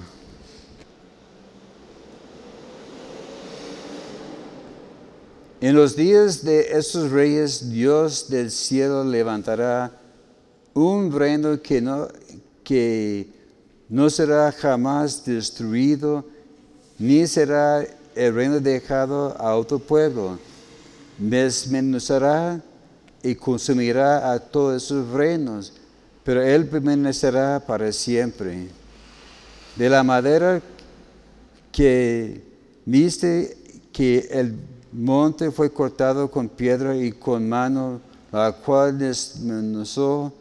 [5.62, 10.01] En los días de estos reyes, Dios del cielo levantará
[10.74, 12.08] un reino que no,
[12.64, 13.28] que
[13.90, 16.26] no será jamás destruido,
[16.98, 20.40] ni será el reino dejado a otro pueblo.
[21.18, 22.62] Desmenuzará
[23.24, 25.74] y consumirá a todos sus reinos,
[26.24, 28.70] pero él permanecerá para siempre.
[29.76, 30.62] De la madera
[31.72, 32.44] que
[32.86, 33.58] viste
[33.92, 34.56] que el
[34.92, 40.34] monte fue cortado con piedra y con mano, la cual desmenuzó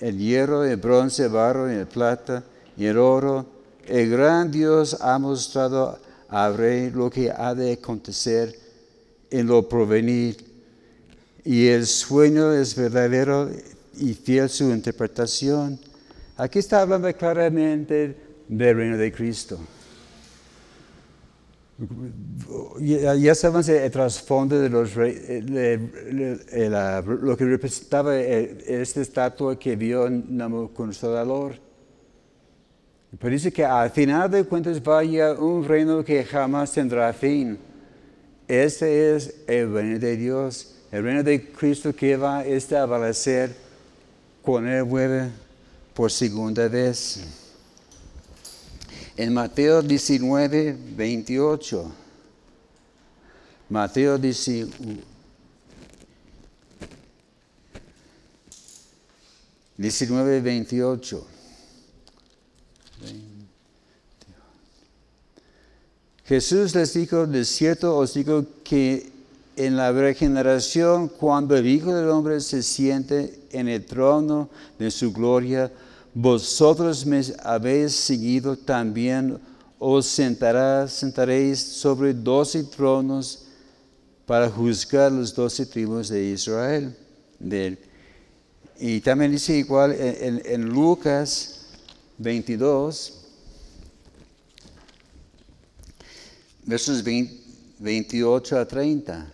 [0.00, 2.44] el hierro, el bronce, el barro, el plata
[2.76, 3.46] y el oro.
[3.86, 8.58] El gran Dios ha mostrado abre lo que ha de acontecer
[9.30, 10.36] en lo provenir.
[11.44, 13.48] Y el sueño es verdadero
[13.98, 15.78] y fiel su interpretación.
[16.36, 18.16] Aquí está hablando claramente
[18.48, 19.58] del reino de Cristo.
[22.80, 31.60] Ya, sabemos el trasfondo de los lo que representaba esta estatua que vio Nabucodonosor.
[33.18, 37.58] Pero dice que al final de cuentas vaya un reino que jamás tendrá fin.
[38.48, 43.54] Este es el reino de Dios, el reino de Cristo que va a establecer
[44.42, 45.28] con él vuelve
[45.92, 47.45] por segunda vez.
[49.16, 51.92] En Mateo 19, 28.
[53.70, 54.70] Mateo 19.
[59.78, 61.26] Diecinueve, veintiocho.
[66.24, 69.12] Jesús les dijo, de cierto os digo que
[69.56, 75.12] en la regeneración, cuando el Hijo del Hombre se siente en el trono de su
[75.12, 75.70] gloria,
[76.18, 79.38] vosotros me habéis seguido también,
[79.78, 83.44] os sentaréis sobre doce tronos
[84.24, 86.96] para juzgar los doce tribus de Israel.
[88.78, 91.66] y también dice igual en, Lucas
[92.16, 93.12] 22,
[96.64, 97.04] versos
[97.78, 99.32] 28 a 30.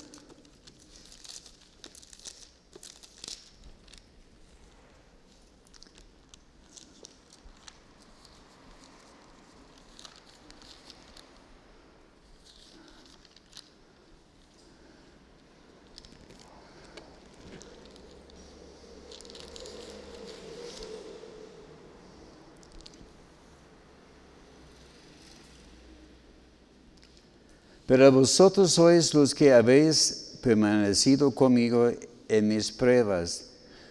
[27.93, 31.93] Pero vosotros sois los que habéis permanecido conmigo
[32.27, 33.51] en mis pruebas.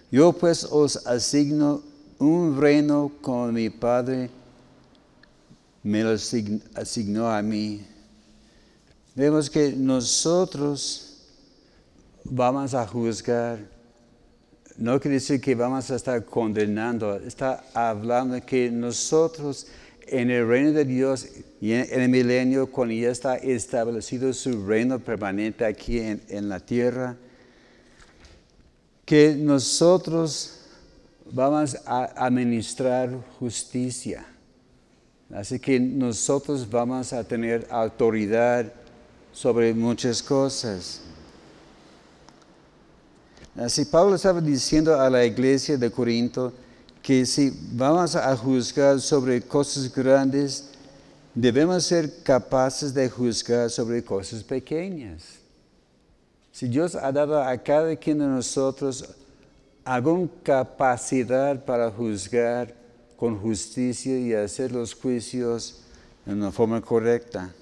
[0.10, 1.84] Yo pues os asigno
[2.18, 4.32] un reino como mi Padre
[5.84, 6.18] me lo
[6.74, 7.86] asignó a mí.
[9.14, 11.18] Vemos que nosotros
[12.24, 13.60] vamos a juzgar.
[14.78, 17.18] No quiere decir que vamos a estar condenando.
[17.18, 19.68] Está hablando que nosotros
[20.08, 21.28] en el reino de Dios
[21.60, 27.16] y en, el milenio, cuando ya está establecido su reino permanente aquí en, la tierra,
[29.06, 30.60] que nosotros
[31.32, 33.10] vamos a administrar
[33.40, 34.26] justicia.
[35.34, 38.72] Así que nosotros vamos a tener autoridad
[39.32, 41.02] sobre muchas cosas.
[43.56, 46.54] Así Pablo estaba diciendo a la iglesia de Corinto,
[47.02, 50.70] que si vamos a juzgar sobre cosas grandes,
[51.34, 55.24] debemos ser capaces de juzgar sobre cosas pequeñas.
[56.52, 59.06] Si Dios ha dado a cada quien de nosotros
[59.84, 62.74] alguna capacidad para juzgar
[63.18, 65.82] con justicia y hacer los juicios
[66.26, 67.54] de una forma correcta.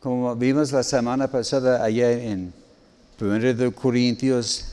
[0.00, 2.52] Como vimos la semana pasada allá en
[3.20, 4.71] 1 Corintios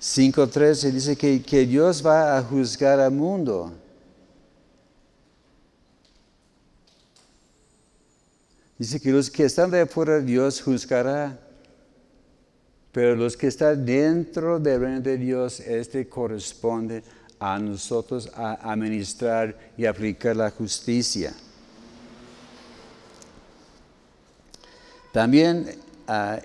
[0.00, 3.70] 5.13 dice que, que Dios va a juzgar al mundo.
[8.78, 11.38] Dice que los que están de afuera Dios juzgará,
[12.92, 17.02] pero los que están dentro del reino de Dios, este corresponde
[17.38, 21.34] a nosotros a administrar y aplicar la justicia.
[25.12, 25.66] También
[26.08, 26.40] ah,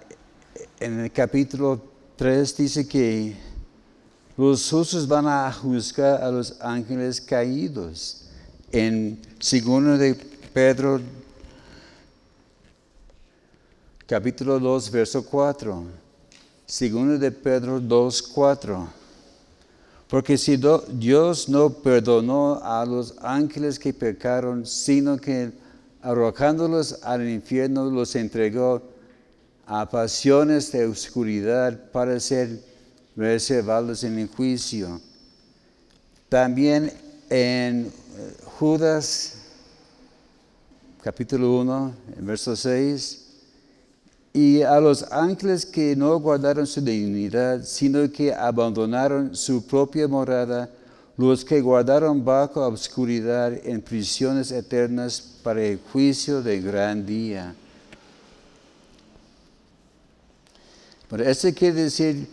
[0.81, 3.35] en el capítulo 3 dice que
[4.37, 8.21] los justos van a juzgar a los ángeles caídos.
[8.71, 10.15] En segundo de
[10.53, 11.01] Pedro,
[14.07, 15.83] capítulo 2, verso 4.
[16.65, 18.87] Segundo de Pedro 2, 4.
[20.07, 20.57] Porque si
[20.93, 25.51] Dios no perdonó a los ángeles que pecaron, sino que
[26.01, 28.94] arrojándolos al infierno los entregó
[29.65, 32.59] a pasiones de oscuridad para ser
[33.15, 35.01] reservados en el juicio.
[36.29, 36.91] También
[37.29, 37.91] en eh,
[38.59, 39.35] Judas
[41.05, 43.25] capítulo 1, verso 6,
[44.33, 50.67] y a los ángeles que no guardaron su dignidad, sino que abandonaron su propia morada,
[51.15, 57.53] los que guardaron bajo obscuridad en prisiones eternas para el juicio de gran día.
[61.09, 62.27] Pero eso quiere decir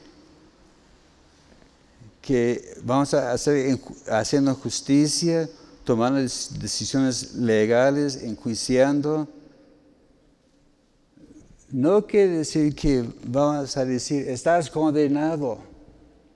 [2.20, 5.48] que vamos a hacer haciendo justicia
[5.84, 9.28] tomando decisiones legales, enjuiciando.
[11.70, 15.58] No quiere decir que vamos a decir, estás condenado,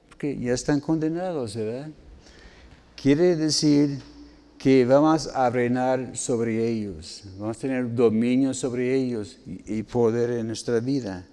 [0.09, 1.91] porque ya están condenados, ¿verdad?
[3.01, 4.01] Quiere decir
[4.59, 10.47] que vamos a reinar sobre ellos, vamos a tener dominio sobre ellos y poder en
[10.47, 11.27] nuestra vida.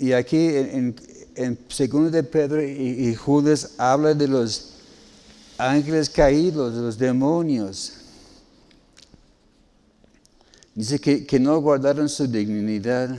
[0.00, 0.96] Y aquí en,
[1.34, 4.72] en, segundo de Pedro y, Judas habla de los
[5.58, 7.92] ángeles caídos, de los demonios.
[10.74, 13.14] Dice que, que no guardaron su dignidad.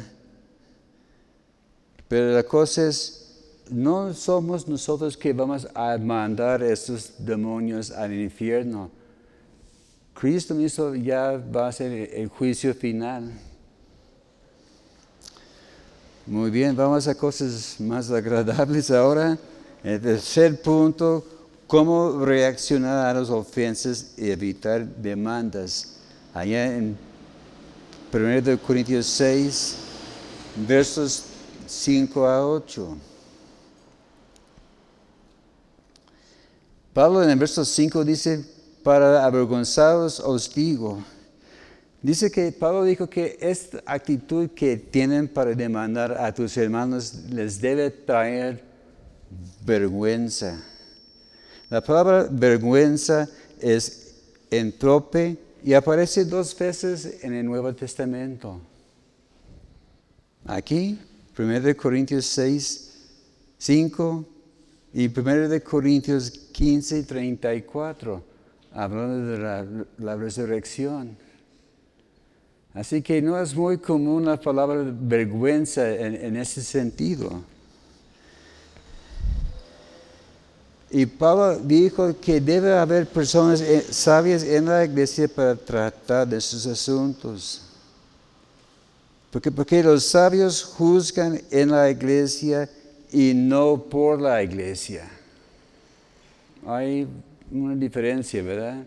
[2.08, 3.28] Pero la cosa es,
[3.70, 8.90] no somos nosotros que vamos a mandar estos demonios al infierno.
[10.16, 13.32] Cristo mismo ya va a ser el juicio final.
[16.28, 19.40] Muy bien, vamos a cosas más agradables ahora.
[19.84, 21.26] El tercer punto,
[21.66, 25.96] cómo reaccionar a las ofensas y evitar demandas.
[26.32, 26.96] Allá en
[28.14, 29.76] 1 Corintios 6,
[30.68, 31.24] versos
[31.66, 32.98] 5 a 8.
[36.94, 38.46] Pablo en el verso 5 dice,
[38.84, 41.00] para avergonzados os digo,
[42.02, 47.62] Dice que Pablo dijo que esta actitud que tienen para demandar a tus hermanos les
[47.62, 48.64] debe traer
[49.64, 50.64] vergüenza.
[51.70, 53.30] La palabra vergüenza
[53.60, 54.16] es
[54.50, 58.60] entrope y aparece dos veces en el Nuevo Testamento.
[60.46, 61.00] Aquí,
[61.38, 62.94] 1 Corintios 6,
[63.60, 64.26] 5
[64.96, 68.24] y 1 Corintios 15, 34,
[68.74, 69.68] hablando de la,
[70.00, 71.16] la resurrección.
[72.74, 77.44] Así que no es muy común la palabra vergüenza en, ese sentido.
[80.90, 86.40] Y Pablo dijo que debe haber personas eh, sabias en la iglesia para tratar de
[86.40, 87.62] sus asuntos.
[89.32, 92.70] Porque, porque los sabios juzgan en la iglesia
[93.12, 95.10] y no por la iglesia.
[96.66, 97.08] Hay
[97.50, 98.84] una diferencia, ¿verdad?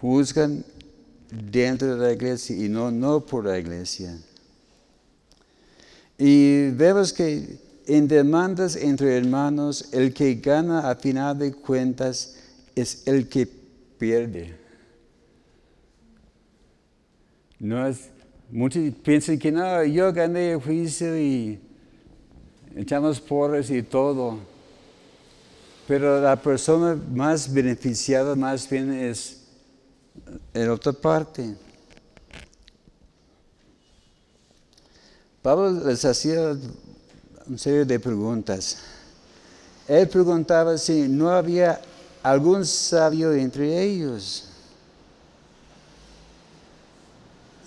[0.00, 0.64] Juzgan
[1.30, 4.16] dentro de la iglesia y no, no por la iglesia.
[6.18, 12.36] Y vemos que en demandas entre hermanos, el que gana a final de cuentas
[12.74, 13.46] es el que
[13.98, 14.56] pierde.
[17.58, 18.10] No es,
[18.50, 21.58] muchos piensan que no, yo gané el juicio y
[22.76, 24.38] echamos porras y todo.
[25.86, 29.43] Pero la persona más beneficiada más bien es
[30.52, 31.56] en otra parte.
[35.42, 36.56] Pablo les hacía
[37.46, 38.78] una serie de preguntas.
[39.86, 41.80] Él preguntaba si no había
[42.22, 44.48] algún sabio entre ellos.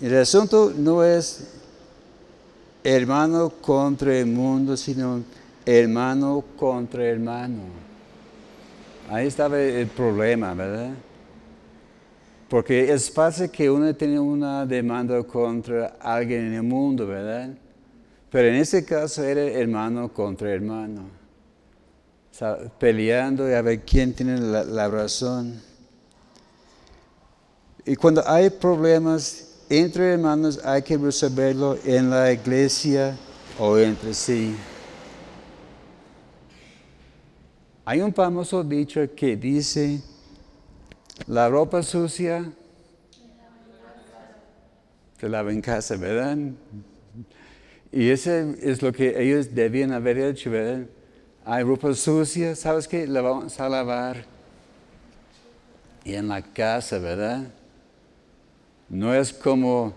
[0.00, 1.44] El asunto no es
[2.82, 5.22] hermano contra el mundo, sino
[5.64, 7.62] hermano contra hermano.
[9.10, 10.94] Ahí estaba el problema, ¿verdad?
[12.48, 17.50] Porque es fácil que uno tenga una demanda contra alguien en el mundo, ¿verdad?
[18.30, 21.10] Pero en este caso era hermano contra hermano.
[22.78, 25.60] peleando y a ver quién tiene la, razón.
[27.84, 33.16] Y cuando hay problemas entre hermanos hay que resolverlo en la iglesia
[33.58, 34.54] o entre sí.
[37.84, 40.00] Hay un famoso dicho que dice,
[41.26, 42.52] la ropa sucia
[45.18, 46.36] se lava en casa, ¿verdad?
[47.90, 50.86] Y ese es lo que ellos debían haber hecho, ¿verdad?
[51.44, 53.06] Hay ropa sucia, ¿sabes qué?
[53.06, 54.24] La vamos a lavar.
[56.04, 57.48] Y en la casa, ¿verdad?
[58.88, 59.92] No es como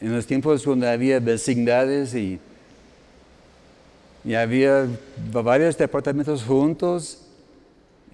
[0.00, 2.38] en los tiempos cuando había vecindades y,
[4.24, 4.86] y había
[5.32, 7.23] varios departamentos juntos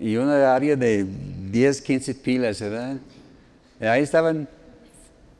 [0.00, 1.06] y una área de
[1.50, 2.96] 10, 15 pilas, ¿verdad?
[3.80, 4.48] Ahí estaban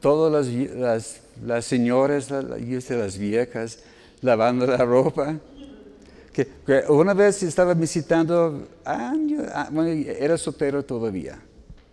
[0.00, 3.78] todas las, las, señoras, las, viejas,
[4.20, 5.36] lavando la ropa.
[6.32, 6.46] Que,
[6.90, 9.14] una vez estaba visitando, ah,
[10.18, 11.38] era soltero todavía,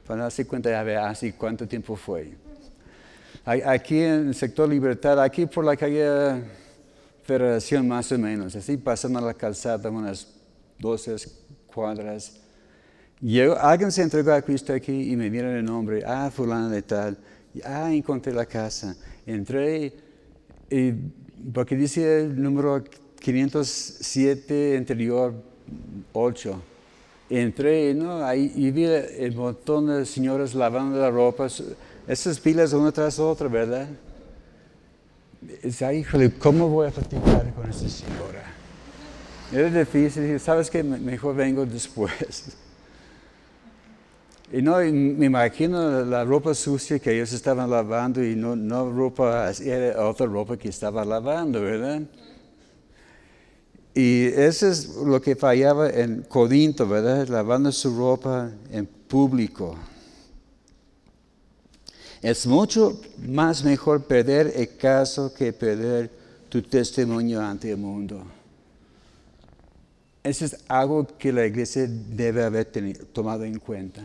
[0.05, 2.33] para darse cuenta de hace cuánto tiempo fue.
[3.45, 6.43] Aquí en el sector Libertad, aquí por la calle
[7.23, 10.27] Federación más o menos, así pasando la calzada unas
[10.79, 11.15] 12
[11.73, 12.46] cuadras.
[13.59, 17.17] Alguien se entregó a Cristo aquí y me dieron el nombre, ah, fulano de tal
[17.65, 18.95] ah, encontré la casa.
[19.25, 19.93] Entré
[20.69, 20.93] y
[21.53, 22.83] porque dice el número
[23.19, 25.33] 507 interior
[26.13, 26.61] 8.
[27.29, 28.23] Entré ¿no?
[28.23, 31.47] Ahí, y vi un montón de señoras lavando la ropa,
[32.07, 33.87] esas pilas una tras otra, ¿verdad?
[35.63, 38.43] Dice, híjole, ¿cómo voy a platicar con esta señora?
[39.51, 40.83] Era difícil, ¿sabes qué?
[40.83, 42.57] Mejor vengo después.
[44.51, 49.51] Y no, me imagino la ropa sucia que ellos estaban lavando y no, no ropa,
[49.51, 52.01] era otra ropa que estaba lavando, ¿verdad?
[53.93, 57.27] Y eso es lo que fallaba en Corinto, ¿verdad?
[57.27, 59.75] Lavando su ropa en público.
[62.21, 66.09] Es mucho más mejor perder el caso que perder
[66.47, 68.23] tu testimonio ante el mundo.
[70.23, 72.65] Eso es algo que la iglesia debe haber
[73.11, 74.03] tomado en cuenta.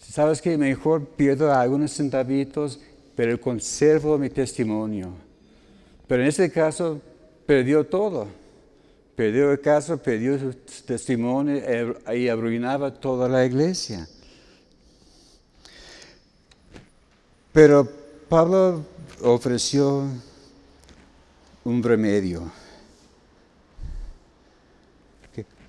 [0.00, 2.80] ¿Sabes que Mejor pierdo algunos centavitos,
[3.14, 5.12] pero conservo mi testimonio.
[6.08, 7.00] Pero en este caso,
[7.46, 8.26] perdió todo.
[9.14, 10.52] Perdió el caso, perdió su
[10.84, 14.08] testimonio eh, y arruinaba toda la iglesia.
[17.52, 17.86] Pero
[18.28, 18.84] Pablo
[19.22, 20.04] ofreció
[21.64, 22.50] un remedio.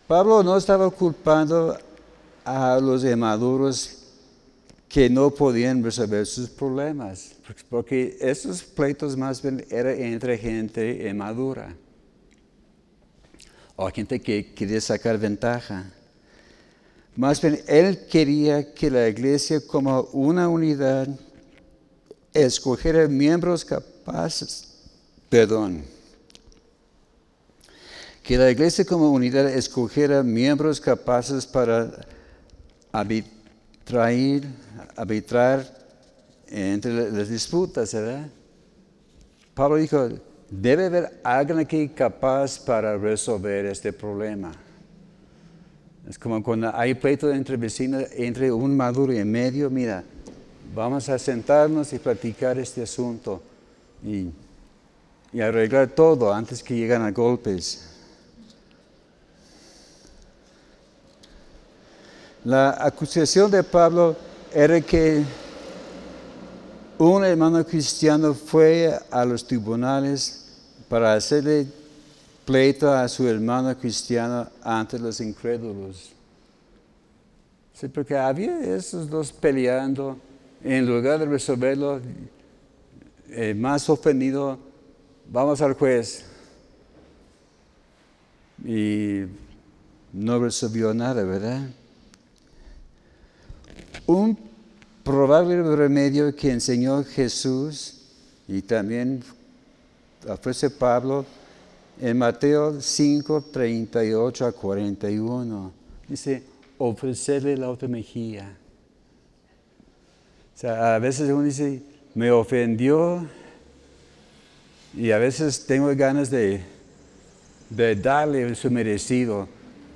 [0.08, 1.78] Pablo no estaba culpando
[2.44, 4.01] a los inmaduros
[4.92, 7.32] que no podían resolver sus problemas,
[7.70, 11.74] porque esos pleitos más bien eran entre gente inmadura
[13.78, 15.90] o gente que quería sacar ventaja.
[17.16, 21.08] Más bien, él quería que la iglesia como una unidad
[22.34, 24.74] escogiera miembros capaces,
[25.30, 25.86] perdón,
[28.24, 32.06] que la iglesia como unidad escogiera miembros capaces para
[32.92, 33.32] arbitrar,
[34.96, 35.66] arbitrar
[36.48, 38.28] entre las disputas, ¿verdad?
[39.54, 40.10] Pablo dijo,
[40.50, 44.52] debe haber alguien aquí capaz para resolver este problema.
[46.08, 50.04] Es como cuando hay pleito entre vecinos, entre un maduro y en medio, mira,
[50.74, 53.42] vamos a sentarnos y platicar este asunto
[54.04, 54.30] y,
[55.32, 57.88] y arreglar todo antes que lleguen a golpes.
[62.44, 64.16] La acusación de Pablo
[64.54, 65.24] era que
[66.98, 70.46] un hermano cristiano fue a los tribunales
[70.90, 71.68] para hacerle
[72.46, 76.12] pleito a su hermano cristiano ante los incrédulos.
[77.74, 80.18] Sí, porque había esos dos peleando,
[80.64, 82.02] en lugar de resolverlo,
[83.30, 84.60] eh, más ofendido,
[85.30, 86.26] vamos al juez.
[88.64, 89.24] Y
[90.14, 91.68] no resolvió nada, ¿verdad?
[94.12, 94.38] Un
[95.06, 98.02] probable remedio que enseñó Jesús
[98.46, 99.24] y también
[100.28, 101.26] ofrece Pablo
[101.98, 105.72] en Mateo 5, 38 a 41.
[106.10, 106.44] Dice,
[106.78, 108.52] ofrecerle la otra mejilla.
[110.56, 111.82] O sea, a veces uno dice,
[112.14, 113.26] me ofendió
[114.94, 116.66] y a veces tengo ganas de,
[117.70, 119.48] darle su merecido.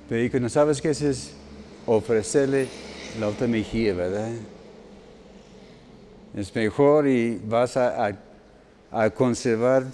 [0.08, 1.32] Pero digo, ¿no sabes qué es?
[1.84, 2.85] Ofrecerle
[3.18, 4.30] la otra mejilla, ¿verdad?
[6.34, 8.14] Es mejor y vas a,
[8.90, 9.86] a, conservar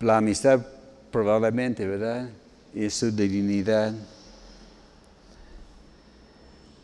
[0.00, 0.64] la amistad
[1.10, 2.28] probablemente, ¿verdad?
[2.74, 3.92] Y su dignidad.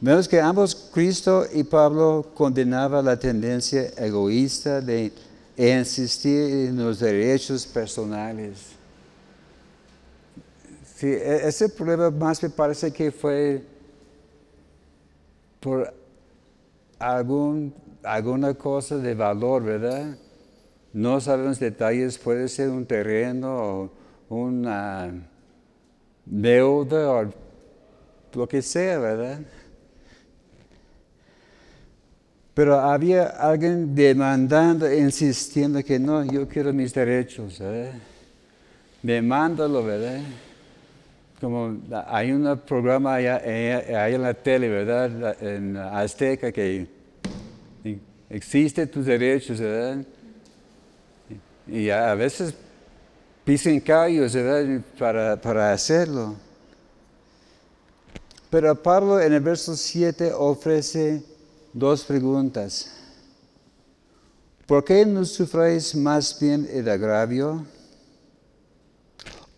[0.01, 5.13] Vemos que ambos, Cristo y Pablo, condenaban la tendencia egoísta de
[5.57, 8.59] insistir en los derechos personales.
[10.97, 13.78] Sí, e, ese problema más me parece que fue
[15.61, 15.93] por
[16.99, 20.17] algún, alguna cosa de valor, ¿verdad?
[20.93, 23.91] No sabemos detalles, puede ser un terreno
[24.29, 25.13] o una
[26.25, 27.33] deuda o
[28.35, 29.41] lo que sea, ¿verdad?
[32.55, 37.93] Pero había alguien demandando, insistiendo que no, yo quiero mis derechos, ¿verdad?
[39.03, 40.21] Demándalo, ¿verdad?
[41.41, 45.43] Como hay un programa allá, en la tele, ¿verdad?
[45.43, 46.89] En Azteca que
[48.29, 50.05] existe tus derechos, ¿verdad?
[51.67, 52.55] Y a veces
[53.45, 54.81] pisen callos, ¿verdad?
[54.99, 56.35] Para, para hacerlo.
[58.51, 61.23] Pero Pablo en el verso 7 ofrece
[61.73, 62.95] dos preguntas.
[64.67, 67.65] ¿Por qué no sufráis más bien el agravio?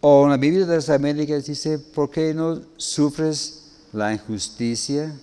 [0.00, 5.14] O en la Biblia de las Américas dice, ¿por qué no sufres la injusticia?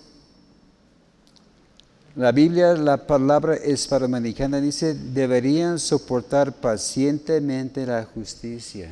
[2.15, 8.91] La Biblia, la palabra hispanoamericana dice, deberían soportar pacientemente la justicia.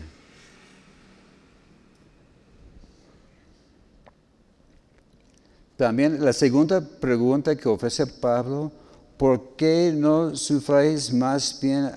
[5.78, 8.72] También la segunda pregunta que ofrece Pablo,
[9.18, 11.92] ¿por qué no sufráis más bien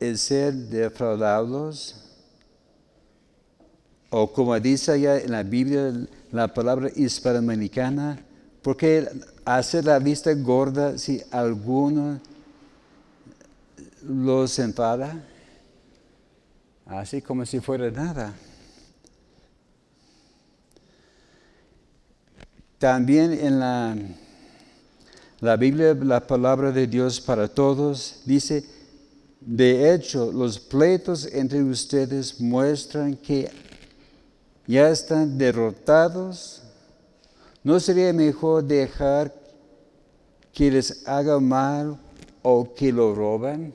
[0.00, 2.01] el ser defraudados?
[4.14, 5.90] O como dice allá en la Biblia,
[6.32, 8.22] la palabra hispanoamericana,
[8.60, 9.08] ¿por qué
[9.42, 12.20] hacer la vista gorda si alguno
[14.06, 15.24] los enfada?
[16.84, 18.34] Así como si fuera nada.
[22.76, 23.96] También en la,
[25.40, 28.62] la Biblia, la palabra de Dios para todos, dice,
[29.40, 33.50] de hecho, los pleitos entre ustedes muestran que
[34.66, 36.62] ya están derrotados.
[37.62, 39.32] ¿No sería mejor dejar
[40.52, 41.98] que les haga mal
[42.42, 43.72] o que lo roban?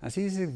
[0.00, 0.48] Así es,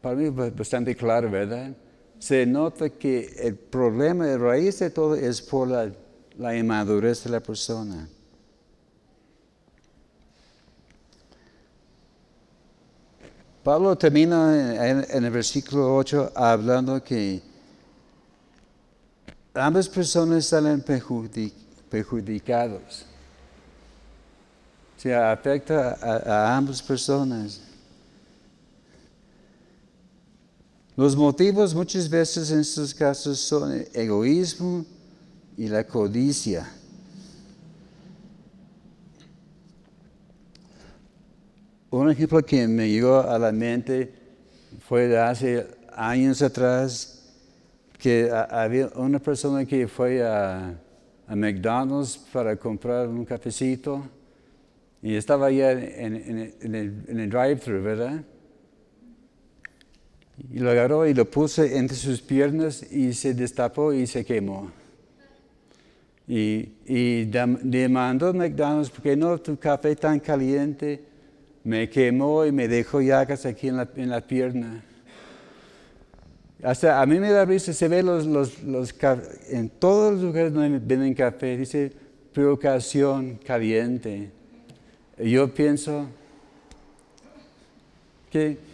[0.00, 1.74] para mí bastante claro, ¿verdad?
[2.20, 7.40] se nota que el problema, de raíz de todo es por la, inmadurez de la
[7.40, 8.08] persona.
[13.70, 17.40] Pablo termina en, el versículo 8 hablando que
[19.54, 20.82] ambas personas salen
[21.88, 23.06] perjudicados.
[24.96, 27.60] O sea, afecta a ambas personas.
[30.96, 34.84] Los motivos muchas veces en estos casos son el egoísmo
[35.56, 36.68] y la codicia.
[41.92, 44.12] Un ejemplo que me llegó a la mente
[44.86, 47.34] fue de hace años atrás
[47.98, 50.78] que había una persona que fue a,
[51.28, 54.04] McDonald's para comprar un cafecito
[55.02, 58.22] y estaba allá en, el, drive-thru, ¿verdad?
[60.52, 64.70] Y lo agarró y lo puso entre sus piernas y se destapó y se quemó.
[66.26, 71.09] Y, y demandó McDonald's, porque no tu café tan caliente
[71.64, 74.84] me quemó y me dejó llagas aquí en la, en la pierna.
[76.62, 78.94] Hasta a mí me da risa, se ve los, los, los,
[79.48, 81.92] en todos los lugares donde venden café, dice
[82.32, 84.30] provocación caliente.
[85.18, 86.06] Yo pienso
[88.30, 88.70] que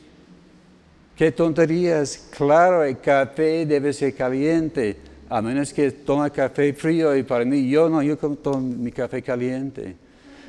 [1.16, 2.28] Qué tonterías.
[2.36, 4.98] Claro, el café debe ser caliente,
[5.30, 9.22] a menos que tome café frío y para mí yo no, yo tomo mi café
[9.22, 9.96] caliente.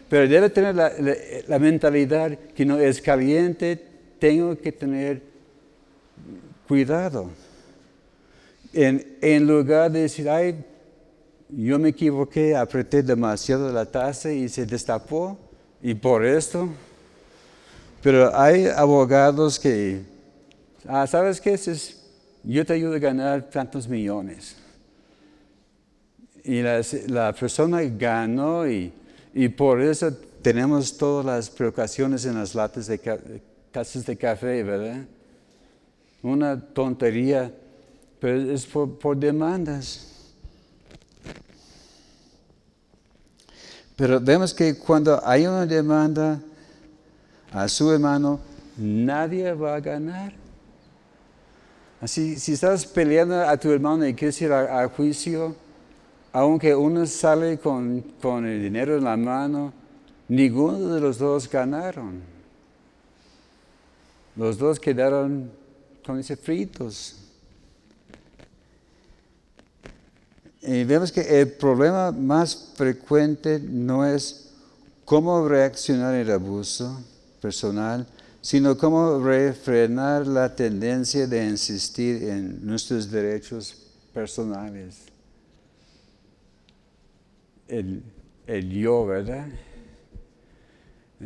[0.10, 3.82] Pero debe tener la, mentalidad que no es caliente,
[4.20, 5.22] tengo que tener
[6.68, 7.30] cuidado.
[8.74, 10.64] En, lugar de decir, ay,
[11.50, 15.38] yo me equivoqué, apreté demasiado la taza y se destapó,
[15.82, 16.70] y por esto.
[18.02, 20.02] Pero hay abogados que
[20.90, 21.60] Ah, ¿Sabes qué?
[22.44, 24.56] Yo te ayudo a ganar tantos millones.
[26.46, 28.94] Y la, persona ganó y,
[29.50, 30.12] por eso
[30.42, 33.00] tenemos todas las preocupaciones en las latas de
[33.72, 35.06] casas de café, ¿verdad?
[36.24, 37.54] Una tontería,
[38.20, 40.08] pero es por, por demandas.
[43.96, 46.40] Pero vemos que cuando hay una demanda
[47.52, 48.40] a su hermano,
[48.78, 50.34] nadie va a ganar.
[52.00, 55.56] Así, si estás peleando a tu hermano y quieres ir a, juicio,
[56.40, 58.04] aunque uno sale con,
[58.46, 59.74] el dinero en la mano,
[60.28, 62.22] ninguno de los dos ganaron.
[64.36, 65.50] Los dos quedaron
[66.06, 67.16] con ese fritos.
[70.62, 74.52] Y vemos que el problema más frecuente no es
[75.06, 77.02] cómo reaccionar el abuso
[77.42, 78.06] personal,
[78.42, 83.76] sino cómo refrenar la tendencia de insistir en nuestros derechos
[84.14, 85.07] personales.
[87.68, 88.04] El,
[88.70, 89.48] yo, ¿verdad?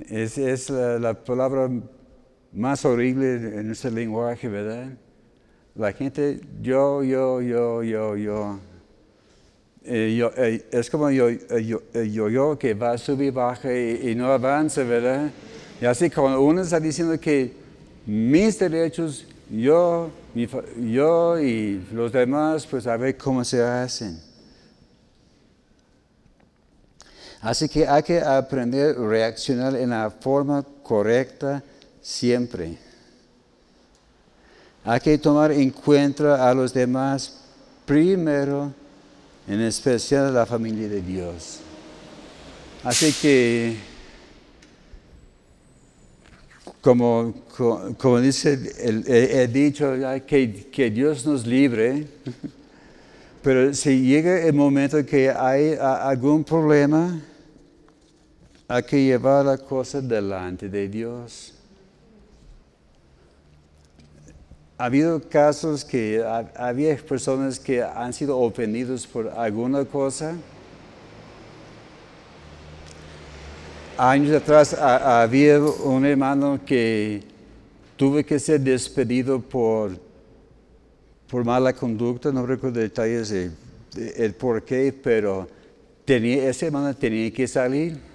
[0.10, 1.70] Es, es la, palabra
[2.52, 4.90] más horrible en nuestro lenguaje, ¿verdad?
[5.76, 8.60] La gente, yo, yo, yo, yo, yo.
[9.84, 11.40] Eh, eh, es como yo, eh,
[12.12, 15.32] yo, yo, que va, a subir, baja y no avanza, ¿verdad?
[15.82, 17.54] Y así cuando uno está diciendo que
[18.06, 20.12] mis derechos, yo,
[20.80, 24.31] yo y los demás, pues a ver cómo se hacen.
[27.42, 31.64] Así que hay que aprender a reaccionar en la forma correcta
[32.02, 32.78] siempre.
[34.84, 37.40] Hay que tomar en cuenta a los demás
[37.86, 38.72] primero,
[39.48, 41.60] en especial a la familia de Dios.
[42.84, 43.78] Así que
[46.80, 47.34] como,
[47.98, 49.94] como dice el, dicho,
[50.26, 52.08] que, que, Dios nos libre
[53.42, 57.20] Pero si llega el momento que hay algún problema,
[58.74, 61.54] hay que llevar la cosa delante de Dios.
[64.78, 70.36] Ha habido casos que ha- había personas que han sido ofendidos por alguna cosa.
[73.98, 77.24] Años atrás ha- había un hermano que
[77.98, 79.92] tuvo que ser despedido por,
[81.28, 83.52] por mala conducta, no recuerdo detalles de,
[83.94, 85.46] de- el por qué, pero
[86.06, 88.11] tenía, ese hermano tenía que salir.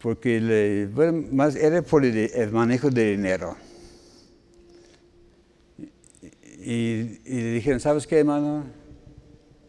[0.00, 3.54] Porque era por el, manejo de dinero.
[6.62, 8.64] Y, le dijeron, ¿sabes qué, hermano?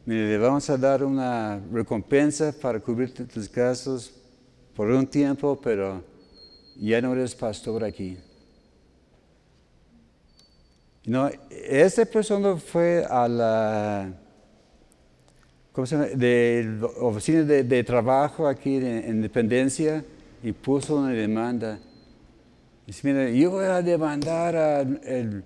[0.05, 4.13] Mire, le vamos a dar una recompensa para cubrir tu- tus gastos
[4.73, 6.03] por un tiempo, pero
[6.77, 8.17] ya no eres pastor aquí.
[11.05, 14.13] No, esta persona fue a la
[15.71, 15.85] ¿cómo
[16.99, 20.03] oficina de trabajo aquí en Independencia
[20.43, 21.79] y puso una demanda.
[22.87, 25.43] Dice, mira, yo voy a demandar al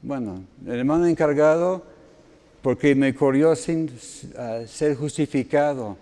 [0.00, 1.82] bueno, el hermano encargado
[2.62, 3.90] porque me corrió sin
[4.66, 5.96] ser justificado.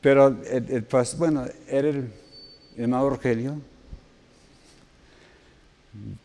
[0.00, 0.86] Pero el, el
[1.16, 2.10] bueno, era el
[2.76, 3.60] hermano Rogelio.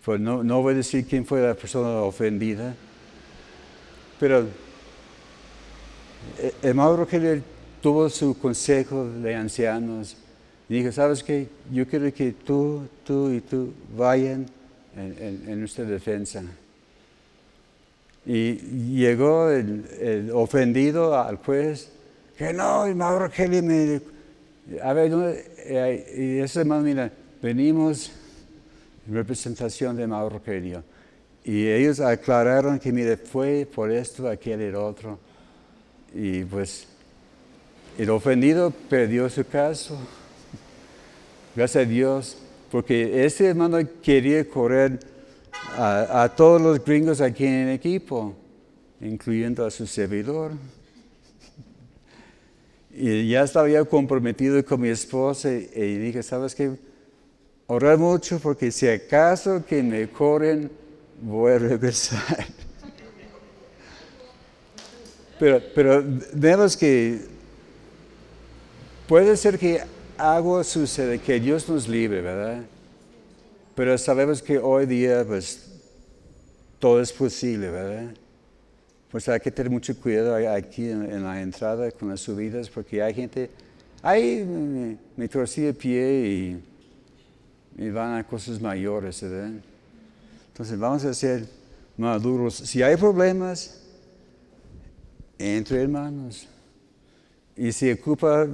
[0.03, 2.75] Pues no, no voy a decir quién fue la persona ofendida.
[4.19, 4.47] Pero el
[6.61, 7.41] hermano Rogelio
[7.81, 10.17] tuvo su consejo de ancianos
[10.73, 11.47] y dijo, ¿sabes qué?
[11.71, 14.45] Yo quiero que tú, tú y tú vayan
[14.95, 16.43] en, en- en nuestra defensa.
[18.25, 18.53] Y
[18.95, 21.89] llegó el, el ofendido al juez,
[22.37, 24.01] que no, hermano Rogelio me...
[24.81, 25.45] A ver.
[25.57, 27.11] Eh, y ese hermano, mira,
[27.41, 28.11] venimos
[29.07, 30.83] en representación de hermano Rogelio.
[31.43, 35.19] Y ellos aclararon que, mire, fue por esto, aquel y el otro.
[36.15, 36.87] Y pues
[37.97, 39.99] el ofendido perdió su caso.
[41.55, 42.37] Gracias a Dios,
[42.71, 44.99] porque ese hermano quería correr
[45.77, 48.33] a, todos los gringos aquí en el equipo,
[48.99, 50.53] incluyendo a su servidor.
[52.91, 56.71] Y ya estaba ya comprometido con mi esposa y, y dije, ¿sabes qué?
[57.67, 60.71] Orar mucho porque si acaso que me corren,
[61.21, 62.47] voy a regresar.
[65.39, 67.19] Pero, pero vemos que
[69.07, 69.81] puede ser que
[70.17, 72.63] algo suceda, que Dios nos libre, ¿verdad?
[73.75, 75.71] Pero sabemos que hoy día, pues,
[76.79, 78.13] todo es posible, ¿verdad?
[79.11, 83.01] Pues hay que tener mucho cuidado aquí en, en la entrada con las subidas, porque
[83.01, 83.49] hay gente,
[84.01, 86.61] ahí me, me torcí el pie
[87.77, 89.51] y, y van a cosas mayores, ¿verdad?
[90.47, 91.47] Entonces vamos a ser
[91.97, 92.55] maduros.
[92.55, 93.83] Si hay problemas,
[95.37, 96.47] entre hermanos.
[97.55, 98.47] Y si ocupa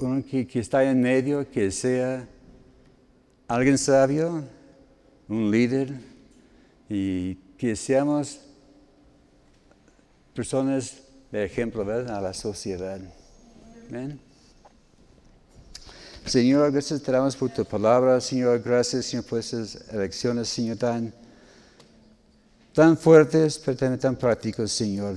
[0.00, 2.28] uno que, que está en medio, que sea
[3.46, 4.44] alguien sabio,
[5.28, 5.94] un líder,
[6.88, 8.40] y que seamos
[10.34, 12.16] personas de ejemplo ¿verdad?
[12.16, 13.00] a la sociedad.
[13.88, 14.20] Amén.
[16.24, 21.12] Señor, gracias te damos por tu palabra, Señor, gracias, Señor, por esas elecciones, Señor, tan,
[22.74, 25.16] tan fuertes, pero también tan prácticos, Señor.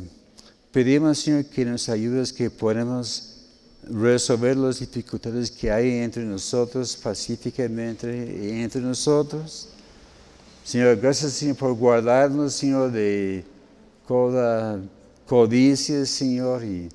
[0.71, 3.30] Pedimos, Señor, que nos ayudes, que podamos
[3.89, 9.69] resolver las dificultades que hay entre nosotros pacíficamente entre nosotros.
[10.63, 13.43] Señor, gracias, Señor, por guardarnos, Señor, de
[14.07, 14.79] toda
[15.25, 16.89] codicia, Señor, y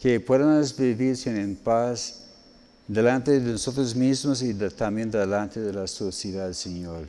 [0.00, 2.24] que podamos vivir, Señor, en paz
[2.86, 7.08] delante de nosotros mismos y de- también delante de la sociedad, Señor.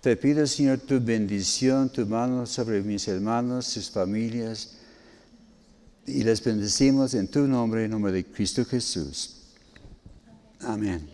[0.00, 4.72] Te pido, Señor, tu bendición, tu mano sobre mis hermanos, sus familias,
[6.06, 9.36] y les bendecimos en tu nombre, en nombre de Cristo Jesús.
[10.60, 11.06] Amén.